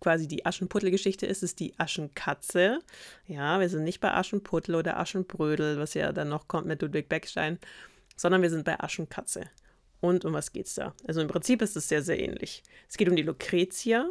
[0.00, 2.80] quasi die Aschenputtel-Geschichte ist, ist die Aschenkatze.
[3.26, 7.08] Ja, wir sind nicht bei Aschenputtel oder Aschenbrödel, was ja dann noch kommt mit Ludwig
[7.08, 7.58] Beckstein
[8.16, 9.44] sondern wir sind bei Aschenkatze.
[10.00, 10.94] Und um was geht's da?
[11.06, 12.62] Also im Prinzip ist es sehr, sehr ähnlich.
[12.88, 14.10] Es geht um die Lucretia.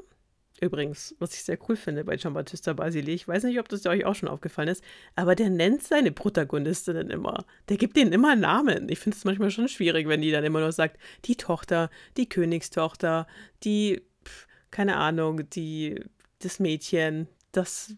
[0.62, 4.06] Übrigens, was ich sehr cool finde bei Giambattista Basile, ich weiß nicht, ob das euch
[4.06, 4.84] auch schon aufgefallen ist,
[5.16, 7.46] aber der nennt seine Protagonistinnen immer.
[7.68, 8.88] Der gibt denen immer Namen.
[8.88, 12.30] Ich finde es manchmal schon schwierig, wenn die dann immer nur sagt, die Tochter, die
[12.30, 13.28] Königstochter,
[13.66, 14.02] die,
[14.72, 16.02] keine Ahnung, die,
[16.40, 17.94] das Mädchen, das,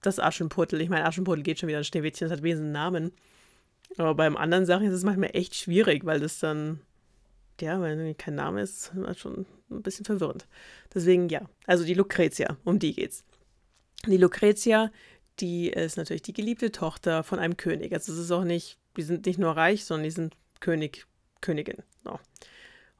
[0.00, 0.80] das Aschenputtel.
[0.80, 3.12] Ich meine, Aschenputtel geht schon wieder ein Schneewittchen, das hat wesentlich Namen.
[3.96, 6.80] Aber beim anderen Sachen ist es manchmal echt schwierig, weil das dann,
[7.60, 10.46] ja, wenn kein Name ist, ist schon ein bisschen verwirrend.
[10.92, 13.24] Deswegen ja, also die Lucretia, um die geht's.
[14.06, 14.90] Die Lucretia,
[15.40, 17.92] die ist natürlich die geliebte Tochter von einem König.
[17.92, 21.06] Also es ist auch nicht, die sind nicht nur reich, sondern die sind König,
[21.40, 21.82] Königin.
[22.04, 22.18] So.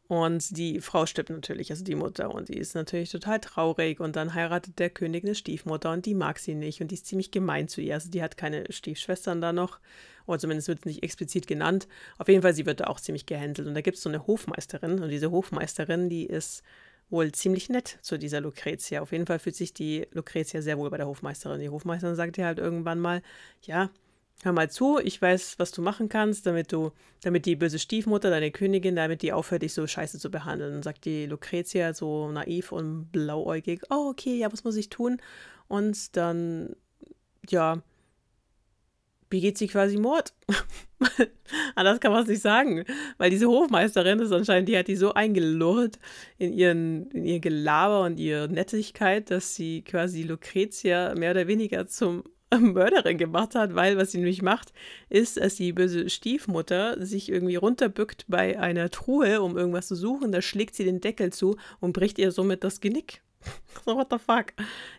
[0.07, 4.01] Und die Frau stirbt natürlich, also die Mutter, und die ist natürlich total traurig.
[4.01, 7.07] Und dann heiratet der König eine Stiefmutter und die mag sie nicht und die ist
[7.07, 7.95] ziemlich gemein zu ihr.
[7.95, 9.81] Also die hat keine Stiefschwestern da noch,
[10.27, 11.89] oder zumindest wird es nicht explizit genannt.
[12.19, 13.67] Auf jeden Fall, sie wird da auch ziemlich gehändelt.
[13.67, 16.63] Und da gibt es so eine Hofmeisterin und diese Hofmeisterin, die ist
[17.11, 19.01] wohl ziemlich nett zu dieser Lucretia.
[19.01, 21.61] Auf jeden Fall fühlt sich die Lucretia sehr wohl bei der Hofmeisterin.
[21.61, 23.23] Die Hofmeisterin sagt ihr halt irgendwann mal,
[23.63, 23.91] ja,
[24.45, 28.31] hör mal zu, ich weiß, was du machen kannst, damit du, damit die böse Stiefmutter,
[28.31, 30.75] deine Königin, damit die aufhört, dich so scheiße zu behandeln.
[30.77, 35.21] Und sagt die Lucretia so naiv und blauäugig, oh, okay, ja, was muss ich tun?
[35.67, 36.77] Und dann,
[37.49, 37.83] ja,
[39.31, 40.35] begeht sie quasi Mord.
[41.75, 42.85] Anders kann man es nicht sagen.
[43.19, 45.99] Weil diese Hofmeisterin ist anscheinend, die hat die so eingelurrt
[46.39, 51.87] in, ihren, in ihr Gelaber und ihre Nettigkeit, dass sie quasi Lucretia mehr oder weniger
[51.89, 52.23] zum
[52.73, 54.73] Mörderin gemacht hat, weil was sie nämlich macht,
[55.09, 60.33] ist, dass die böse Stiefmutter sich irgendwie runterbückt bei einer Truhe, um irgendwas zu suchen.
[60.33, 63.23] Da schlägt sie den Deckel zu und bricht ihr somit das Genick.
[63.85, 64.53] so, what the fuck?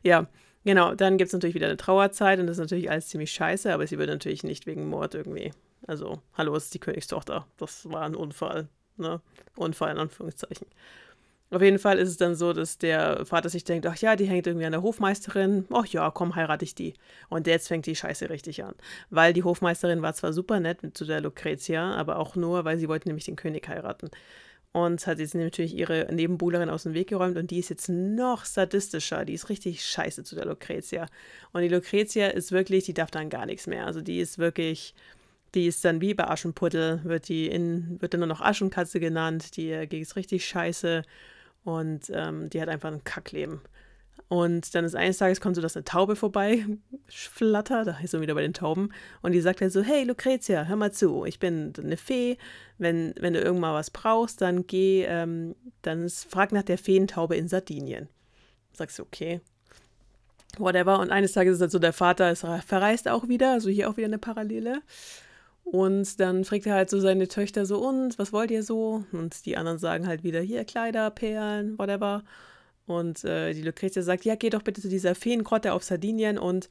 [0.03, 0.27] Ja,
[0.63, 0.95] genau.
[0.95, 3.87] Dann gibt es natürlich wieder eine Trauerzeit und das ist natürlich alles ziemlich scheiße, aber
[3.87, 5.51] sie wird natürlich nicht wegen Mord irgendwie.
[5.87, 7.47] Also, hallo, es ist die Königstochter.
[7.57, 8.69] Das war ein Unfall.
[8.97, 9.21] Ne?
[9.55, 10.67] Unfall in Anführungszeichen.
[11.51, 14.25] Auf jeden Fall ist es dann so, dass der Vater sich denkt, ach ja, die
[14.25, 15.65] hängt irgendwie an der Hofmeisterin.
[15.71, 16.95] Ach ja, komm, heirate ich die.
[17.29, 18.73] Und jetzt fängt die Scheiße richtig an.
[19.12, 22.88] Weil die Hofmeisterin war zwar super nett zu der Lucretia, aber auch nur, weil sie
[22.89, 24.10] wollte nämlich den König heiraten.
[24.71, 28.43] Und hat jetzt natürlich ihre Nebenbuhlerin aus dem Weg geräumt und die ist jetzt noch
[28.43, 29.23] sadistischer.
[29.23, 31.05] Die ist richtig scheiße zu der Lucretia.
[31.53, 33.86] Und die Lucretia ist wirklich, die darf dann gar nichts mehr.
[33.86, 34.93] Also die ist wirklich,
[35.53, 39.55] die ist dann wie bei Aschenputtel, wird die in, wird dann nur noch Aschenkatze genannt.
[39.58, 41.03] Die geht es richtig scheiße.
[41.65, 43.60] Und ähm, die hat einfach ein Kackleben.
[44.28, 46.65] Und dann ist eines Tages kommt so, dass eine Taube vorbei
[47.08, 48.89] flattert, da ist so wieder bei den Tauben,
[49.21, 52.37] und die sagt halt so, hey Lucretia, hör mal zu, ich bin eine Fee,
[52.77, 57.48] wenn, wenn du irgendwann was brauchst, dann geh, ähm, dann frag nach der Feentaube in
[57.48, 58.10] Sardinien.
[58.73, 59.42] Sagst du, okay,
[60.58, 61.00] whatever.
[61.00, 63.98] Und eines Tages ist halt so, der Vater ist verreist auch wieder, also hier auch
[63.98, 64.81] wieder eine Parallele.
[65.65, 69.03] Und dann fragt er halt so seine Töchter so, und was wollt ihr so?
[69.11, 72.23] Und die anderen sagen halt wieder, hier Kleider, Perlen, whatever.
[72.85, 76.69] Und äh, die Lucretia sagt, ja, geh doch bitte zu dieser Feengrotte auf Sardinien und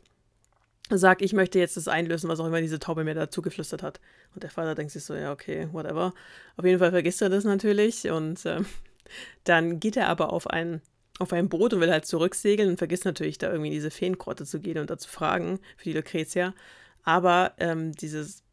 [0.90, 4.00] sag, ich möchte jetzt das einlösen, was auch immer diese Taube mir dazu geflüstert hat.
[4.34, 6.14] Und der Vater denkt sich so, ja, okay, whatever.
[6.56, 8.60] Auf jeden Fall vergisst er das natürlich und äh,
[9.44, 10.80] dann geht er aber auf ein
[11.20, 14.44] auf ein Boot und will halt zurücksegeln und vergisst natürlich da irgendwie in diese Feengrotte
[14.44, 16.54] zu gehen und da zu fragen für die Lucretia.
[17.04, 18.43] Aber ähm, dieses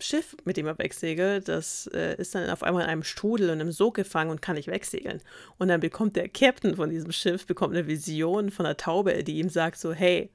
[0.00, 3.60] Schiff, mit dem er wegsegelt, das äh, ist dann auf einmal in einem Strudel und
[3.60, 5.20] im Sog gefangen und kann nicht wegsegeln.
[5.58, 9.38] Und dann bekommt der Captain von diesem Schiff bekommt eine Vision von einer Taube, die
[9.38, 10.30] ihm sagt so, hey,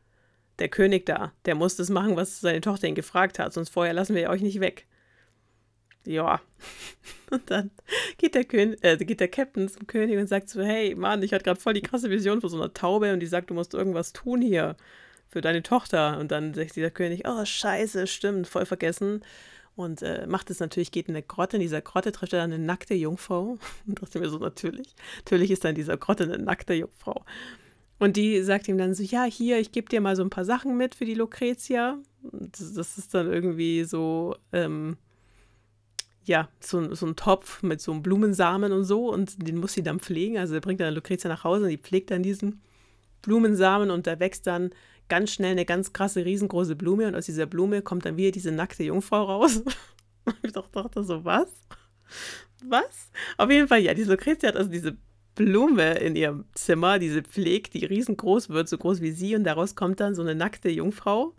[0.60, 3.94] der König da, der muss das machen, was seine Tochter ihn gefragt hat, sonst vorher
[3.94, 4.88] lassen wir euch nicht weg.
[6.06, 6.42] Ja.
[7.32, 7.72] Und dann
[8.18, 11.34] geht der, König, äh, geht der Captain zum König und sagt so, hey, Mann, ich
[11.34, 13.74] hatte gerade voll die krasse Vision von so einer Taube und die sagt, du musst
[13.74, 14.76] irgendwas tun hier
[15.28, 16.20] für deine Tochter.
[16.20, 19.24] Und dann sagt dieser König, oh, scheiße, stimmt, voll vergessen.
[19.76, 21.58] Und äh, macht es natürlich, geht in eine Grotte.
[21.58, 23.58] In dieser Grotte trifft er dann eine nackte Jungfrau.
[23.88, 24.96] Und dachte mir so, natürlich.
[25.18, 27.26] Natürlich ist da in dieser Grotte eine nackte Jungfrau.
[28.00, 30.46] Und die sagt ihm dann so, ja, hier, ich gebe dir mal so ein paar
[30.46, 31.98] Sachen mit für die Lucretia.
[32.24, 34.98] Das, das ist dann irgendwie so, ähm,
[36.24, 39.12] ja, so, so ein Topf mit so einem Blumensamen und so.
[39.12, 40.38] Und den muss sie dann pflegen.
[40.38, 42.62] Also er bringt dann Lucretia nach Hause und die pflegt dann diesen
[43.22, 44.72] Blumensamen und da wächst dann
[45.08, 48.52] ganz schnell eine ganz krasse, riesengroße Blume und aus dieser Blume kommt dann wieder diese
[48.52, 49.62] nackte Jungfrau raus.
[50.44, 51.50] ich dachte so, was?
[52.64, 53.12] Was?
[53.38, 54.98] Auf jeden Fall, ja, diese Lucretia hat also diese
[55.36, 59.76] Blume in ihrem Zimmer, diese pflegt, die riesengroß wird, so groß wie sie und daraus
[59.76, 61.36] kommt dann so eine nackte Jungfrau.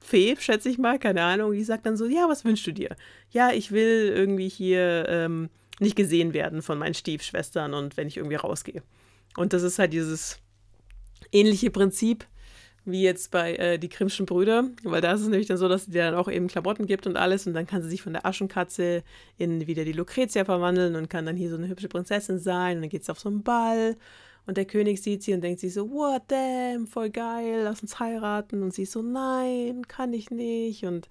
[0.00, 2.96] Fee, schätze ich mal, keine Ahnung, die sagt dann so, ja, was wünschst du dir?
[3.30, 8.16] Ja, ich will irgendwie hier ähm, nicht gesehen werden von meinen Stiefschwestern und wenn ich
[8.16, 8.82] irgendwie rausgehe.
[9.36, 10.38] Und das ist halt dieses
[11.32, 12.26] ähnliche Prinzip,
[12.90, 15.84] wie jetzt bei äh, die Grimmschen Brüder, weil da ist es nämlich dann so, dass
[15.84, 18.12] sie dir dann auch eben Klamotten gibt und alles und dann kann sie sich von
[18.12, 19.02] der Aschenkatze
[19.36, 22.82] in wieder die Lucretia verwandeln und kann dann hier so eine hübsche Prinzessin sein und
[22.82, 23.96] dann geht es auf so einen Ball
[24.48, 28.00] und der König sieht sie und denkt sich so, what damn, voll geil, lass uns
[28.00, 28.62] heiraten.
[28.62, 30.84] Und sie ist so, nein, kann ich nicht.
[30.84, 31.06] Und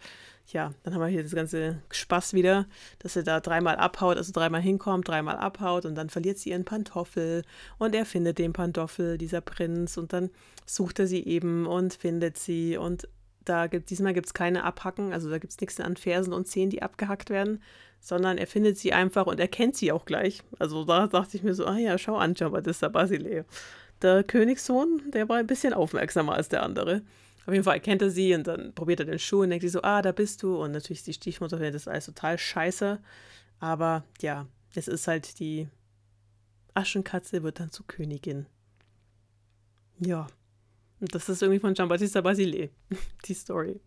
[0.48, 2.66] ja, dann haben wir hier das ganze Spaß wieder,
[2.98, 6.66] dass er da dreimal abhaut, also dreimal hinkommt, dreimal abhaut und dann verliert sie ihren
[6.66, 7.44] Pantoffel
[7.78, 10.32] und er findet den Pantoffel, dieser Prinz, und dann
[10.68, 13.08] sucht er sie eben und findet sie und
[13.46, 16.48] da gibt, diesmal gibt es keine Abhacken, also da gibt es nichts an Fersen und
[16.48, 17.64] Zehen, die abgehackt werden,
[18.02, 20.44] sondern er findet sie einfach und erkennt sie auch gleich.
[20.60, 23.46] Also da dachte ich mir so, ah ja, schau an, Giambattista Basile.
[24.02, 27.02] Der Königssohn, der war ein bisschen aufmerksamer als der andere.
[27.46, 29.72] Auf jeden Fall erkennt er sie und dann probiert er den Schuh und denkt sich
[29.72, 30.62] so, ah, da bist du.
[30.62, 33.00] Und natürlich die Stiefmutter findet das alles total scheiße.
[33.60, 34.46] Aber ja,
[34.76, 35.70] es ist halt die
[36.74, 38.46] Aschenkatze wird dann zur Königin.
[40.00, 40.28] Ja.
[41.00, 42.70] Das ist irgendwie von Giambattista Basile,
[43.26, 43.80] die Story.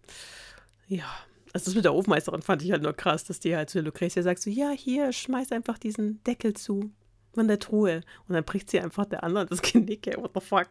[0.86, 1.04] Ja.
[1.52, 4.22] Also das mit der Hofmeisterin fand ich halt nur krass, dass die halt zu Lucretia
[4.22, 6.92] sagt so, ja, hier, schmeiß einfach diesen Deckel zu
[7.34, 8.02] von der Truhe.
[8.28, 10.68] Und dann bricht sie einfach der andere das Genick, ey, what the fuck.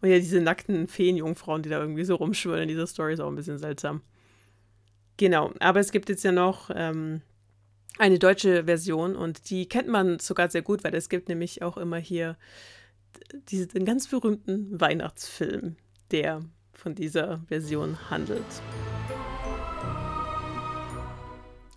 [0.00, 3.28] Und ja, diese nackten Feenjungfrauen, die da irgendwie so rumschwören in dieser Story, ist auch
[3.28, 4.02] ein bisschen seltsam.
[5.16, 7.22] Genau, aber es gibt jetzt ja noch ähm,
[7.98, 11.76] eine deutsche Version und die kennt man sogar sehr gut, weil es gibt nämlich auch
[11.76, 12.36] immer hier
[13.48, 15.76] diesen ganz berühmten Weihnachtsfilm,
[16.10, 16.42] der
[16.72, 18.44] von dieser Version handelt.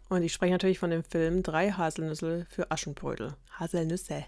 [0.10, 3.36] Und ich spreche natürlich von dem Film Drei Haselnüsse für Aschenbrödel.
[3.52, 4.26] Haselnüsse.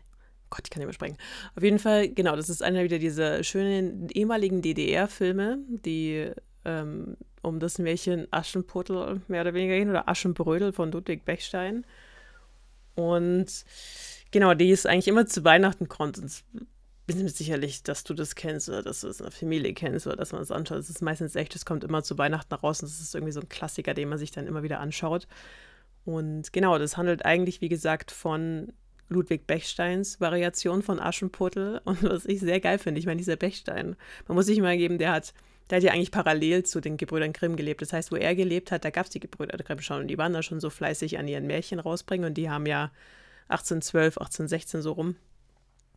[0.52, 1.18] Gott, ich kann nicht mehr sprechen.
[1.56, 6.32] Auf jeden Fall, genau, das ist einer wieder dieser schönen ehemaligen DDR-Filme, die
[6.66, 11.86] ähm, um das Märchen Aschenputtel mehr oder weniger gehen oder Aschenbrödel von Ludwig Bechstein.
[12.96, 13.66] Und
[14.32, 16.22] genau, die ist eigentlich immer zu Weihnachten kommt.
[17.08, 20.08] Bin mir sicherlich, dass du das kennst oder dass du es in der Familie kennst
[20.08, 20.78] oder dass man es anschaut.
[20.78, 23.42] Es ist meistens echt, es kommt immer zu Weihnachten raus und es ist irgendwie so
[23.42, 25.28] ein Klassiker, den man sich dann immer wieder anschaut.
[26.06, 28.74] Und genau, das handelt eigentlich, wie gesagt, von
[29.10, 31.82] Ludwig Bechsteins Variation von Aschenputtel.
[31.86, 33.96] Und was ich sehr geil finde, ich meine, dieser Bechstein,
[34.28, 35.34] man muss sich mal geben, der hat,
[35.70, 37.82] der hat ja eigentlich parallel zu den Gebrüdern Grimm gelebt.
[37.82, 40.02] Das heißt, wo er gelebt hat, da gab es die Gebrüder Grimm schon.
[40.02, 42.28] Und die waren da schon so fleißig an ihren Märchen rausbringen.
[42.28, 42.92] Und die haben ja
[43.50, 45.16] 1812, 1816 so rum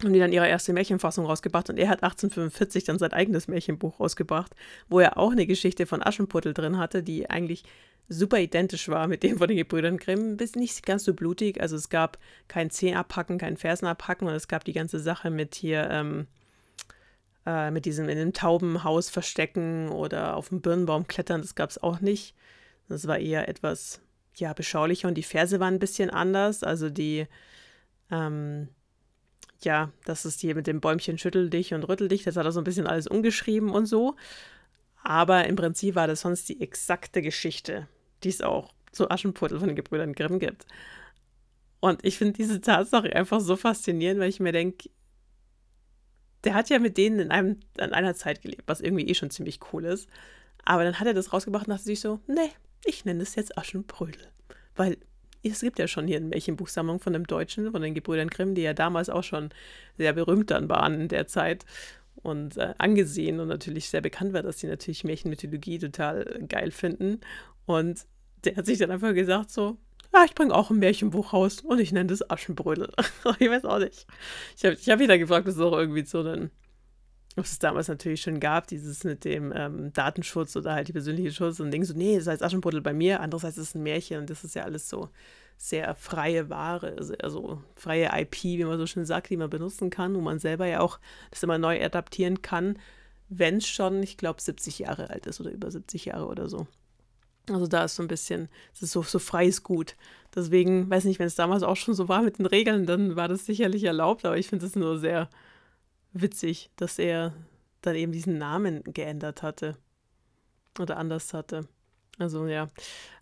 [0.03, 4.01] haben die dann ihre erste Märchenfassung rausgebracht und er hat 1845 dann sein eigenes Märchenbuch
[4.01, 4.55] rausgebracht,
[4.89, 7.65] wo er auch eine Geschichte von Aschenputtel drin hatte, die eigentlich
[8.09, 11.61] super identisch war mit dem von den Gebrüdern Grimm, bis nicht ganz so blutig.
[11.61, 12.19] Also es gab
[12.49, 16.27] kein Zeh abhacken, kein Fersen abhacken und es gab die ganze Sache mit hier, ähm,
[17.47, 21.83] äh, mit diesem in einem Taubenhaus verstecken oder auf dem Birnenbaum klettern, das gab es
[21.83, 22.35] auch nicht.
[22.89, 24.01] Das war eher etwas,
[24.37, 26.63] ja, beschaulicher und die Verse waren ein bisschen anders.
[26.63, 27.27] Also die,
[28.11, 28.69] ähm,
[29.63, 32.53] ja, das ist hier mit dem Bäumchen schüttel dich und rüttel dich, das hat er
[32.53, 34.17] so ein bisschen alles umgeschrieben und so.
[35.03, 37.89] Aber im Prinzip war das sonst die exakte Geschichte,
[38.23, 40.67] die es auch zu Aschenputtel von den Gebrüdern Grimm gibt.
[41.81, 44.89] Und ich finde diese Tatsache einfach so faszinierend, weil ich mir denke,
[46.45, 49.31] der hat ja mit denen in, einem, in einer Zeit gelebt, was irgendwie eh schon
[49.31, 50.09] ziemlich cool ist.
[50.65, 52.51] Aber dann hat er das rausgebracht und dachte sich so, nee,
[52.85, 54.29] ich nenne es jetzt Aschenbrödel.
[54.75, 54.97] Weil
[55.51, 58.63] es gibt ja schon hier eine Märchenbuchsammlung von dem Deutschen, von den Gebrüdern Grimm, die
[58.63, 59.51] ja damals auch schon
[59.99, 61.65] sehr berühmt dann waren in der Zeit
[62.17, 67.21] und äh, angesehen und natürlich sehr bekannt war, dass sie natürlich Märchenmythologie total geil finden.
[67.67, 68.07] Und
[68.45, 69.77] der hat sich dann einfach gesagt so,
[70.13, 72.91] ja, ich bringe auch ein Märchenbuch raus und ich nenne das Aschenbrödel.
[73.39, 74.07] ich weiß auch nicht.
[74.57, 76.51] Ich habe ich hab wieder gefragt, das ist auch irgendwie so ein
[77.37, 81.33] ob es damals natürlich schon gab, dieses mit dem ähm, Datenschutz oder halt die persönliche
[81.33, 84.19] Schutz und Ding so, nee, das heißt Aschenputtel bei mir, andererseits ist es ein Märchen
[84.19, 85.09] und das ist ja alles so
[85.57, 89.91] sehr freie Ware, also, also freie IP, wie man so schön sagt, die man benutzen
[89.91, 90.99] kann, wo man selber ja auch
[91.31, 92.79] das immer neu adaptieren kann,
[93.29, 96.67] wenn es schon, ich glaube, 70 Jahre alt ist oder über 70 Jahre oder so.
[97.49, 99.97] Also da ist so ein bisschen, es ist so, so freies Gut.
[100.35, 103.29] Deswegen, weiß nicht, wenn es damals auch schon so war mit den Regeln, dann war
[103.29, 105.29] das sicherlich erlaubt, aber ich finde es nur sehr,
[106.15, 107.35] witzig, dass er
[107.83, 109.77] dann eben diesen Namen geändert hatte
[110.79, 111.69] oder anders hatte.
[112.19, 112.69] Also ja.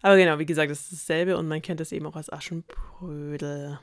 [0.02, 3.80] Aber genau, wie gesagt, es ist dasselbe und man kennt es eben auch als Aschenbrödel.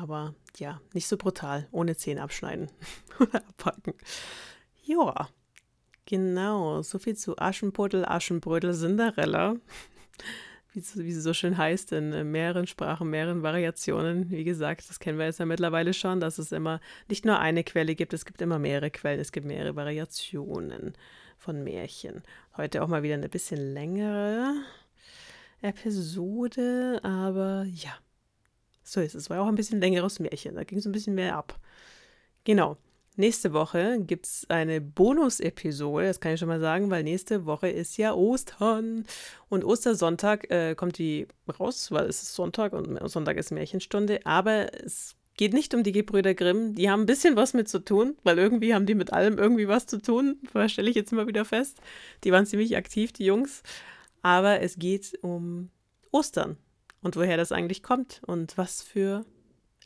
[0.00, 2.70] Aber ja, nicht so brutal, ohne Zähne abschneiden
[3.20, 3.94] oder abpacken.
[4.82, 5.28] Ja,
[6.06, 9.54] genau, so viel zu Aschenputtel, Aschenbrödel, Cinderella
[10.72, 14.30] wie, wie sie so schön heißt, in mehreren Sprachen, mehreren Variationen.
[14.30, 17.64] Wie gesagt, das kennen wir jetzt ja mittlerweile schon, dass es immer nicht nur eine
[17.64, 20.94] Quelle gibt, es gibt immer mehrere Quellen, es gibt mehrere Variationen
[21.38, 22.22] von Märchen.
[22.56, 24.54] Heute auch mal wieder eine bisschen längere
[25.62, 27.92] Episode, aber ja,
[28.82, 29.30] so ist es.
[29.30, 31.58] War auch ein bisschen längeres Märchen, da ging es ein bisschen mehr ab.
[32.44, 32.76] Genau.
[33.16, 37.68] Nächste Woche gibt es eine Bonus-Episode, das kann ich schon mal sagen, weil nächste Woche
[37.68, 39.04] ist ja Ostern.
[39.48, 41.26] Und Ostersonntag äh, kommt die
[41.58, 44.24] raus, weil es ist Sonntag und Sonntag ist Märchenstunde.
[44.24, 46.74] Aber es geht nicht um die Gebrüder Grimm.
[46.74, 49.68] Die haben ein bisschen was mit zu tun, weil irgendwie haben die mit allem irgendwie
[49.68, 50.38] was zu tun.
[50.52, 51.78] Das stelle ich jetzt immer wieder fest.
[52.24, 53.62] Die waren ziemlich aktiv, die Jungs.
[54.22, 55.70] Aber es geht um
[56.10, 56.56] Ostern
[57.02, 59.24] und woher das eigentlich kommt und was für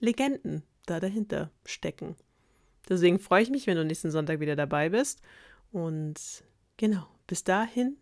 [0.00, 2.16] Legenden da dahinter stecken.
[2.88, 5.20] Deswegen freue ich mich, wenn du nächsten Sonntag wieder dabei bist.
[5.72, 6.44] Und
[6.76, 7.96] genau, bis dahin,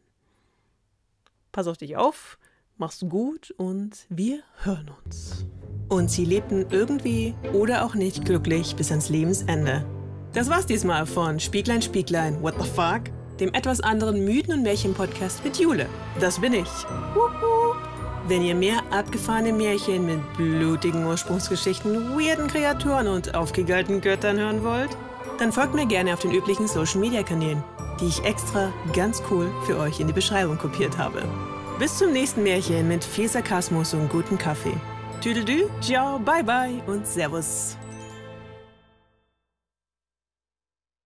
[1.52, 2.38] pass auf dich auf,
[2.76, 5.46] mach's gut und wir hören uns.
[5.88, 9.86] Und sie lebten irgendwie oder auch nicht glücklich bis ans Lebensende.
[10.32, 13.02] Das war's diesmal von Spieglein, Spieglein, What the Fuck?
[13.38, 15.86] Dem etwas anderen Mythen- und Märchen-Podcast mit Jule.
[16.20, 16.68] Das bin ich.
[17.14, 17.61] Wuhu.
[18.28, 24.96] Wenn ihr mehr abgefahrene Märchen mit blutigen Ursprungsgeschichten, weirden Kreaturen und aufgegalten Göttern hören wollt,
[25.38, 27.64] dann folgt mir gerne auf den üblichen Social Media Kanälen,
[28.00, 31.22] die ich extra ganz cool für euch in die Beschreibung kopiert habe.
[31.78, 34.76] Bis zum nächsten Märchen mit viel Sarkasmus und gutem Kaffee.
[35.20, 37.76] Tüdelü, ciao, bye bye und Servus.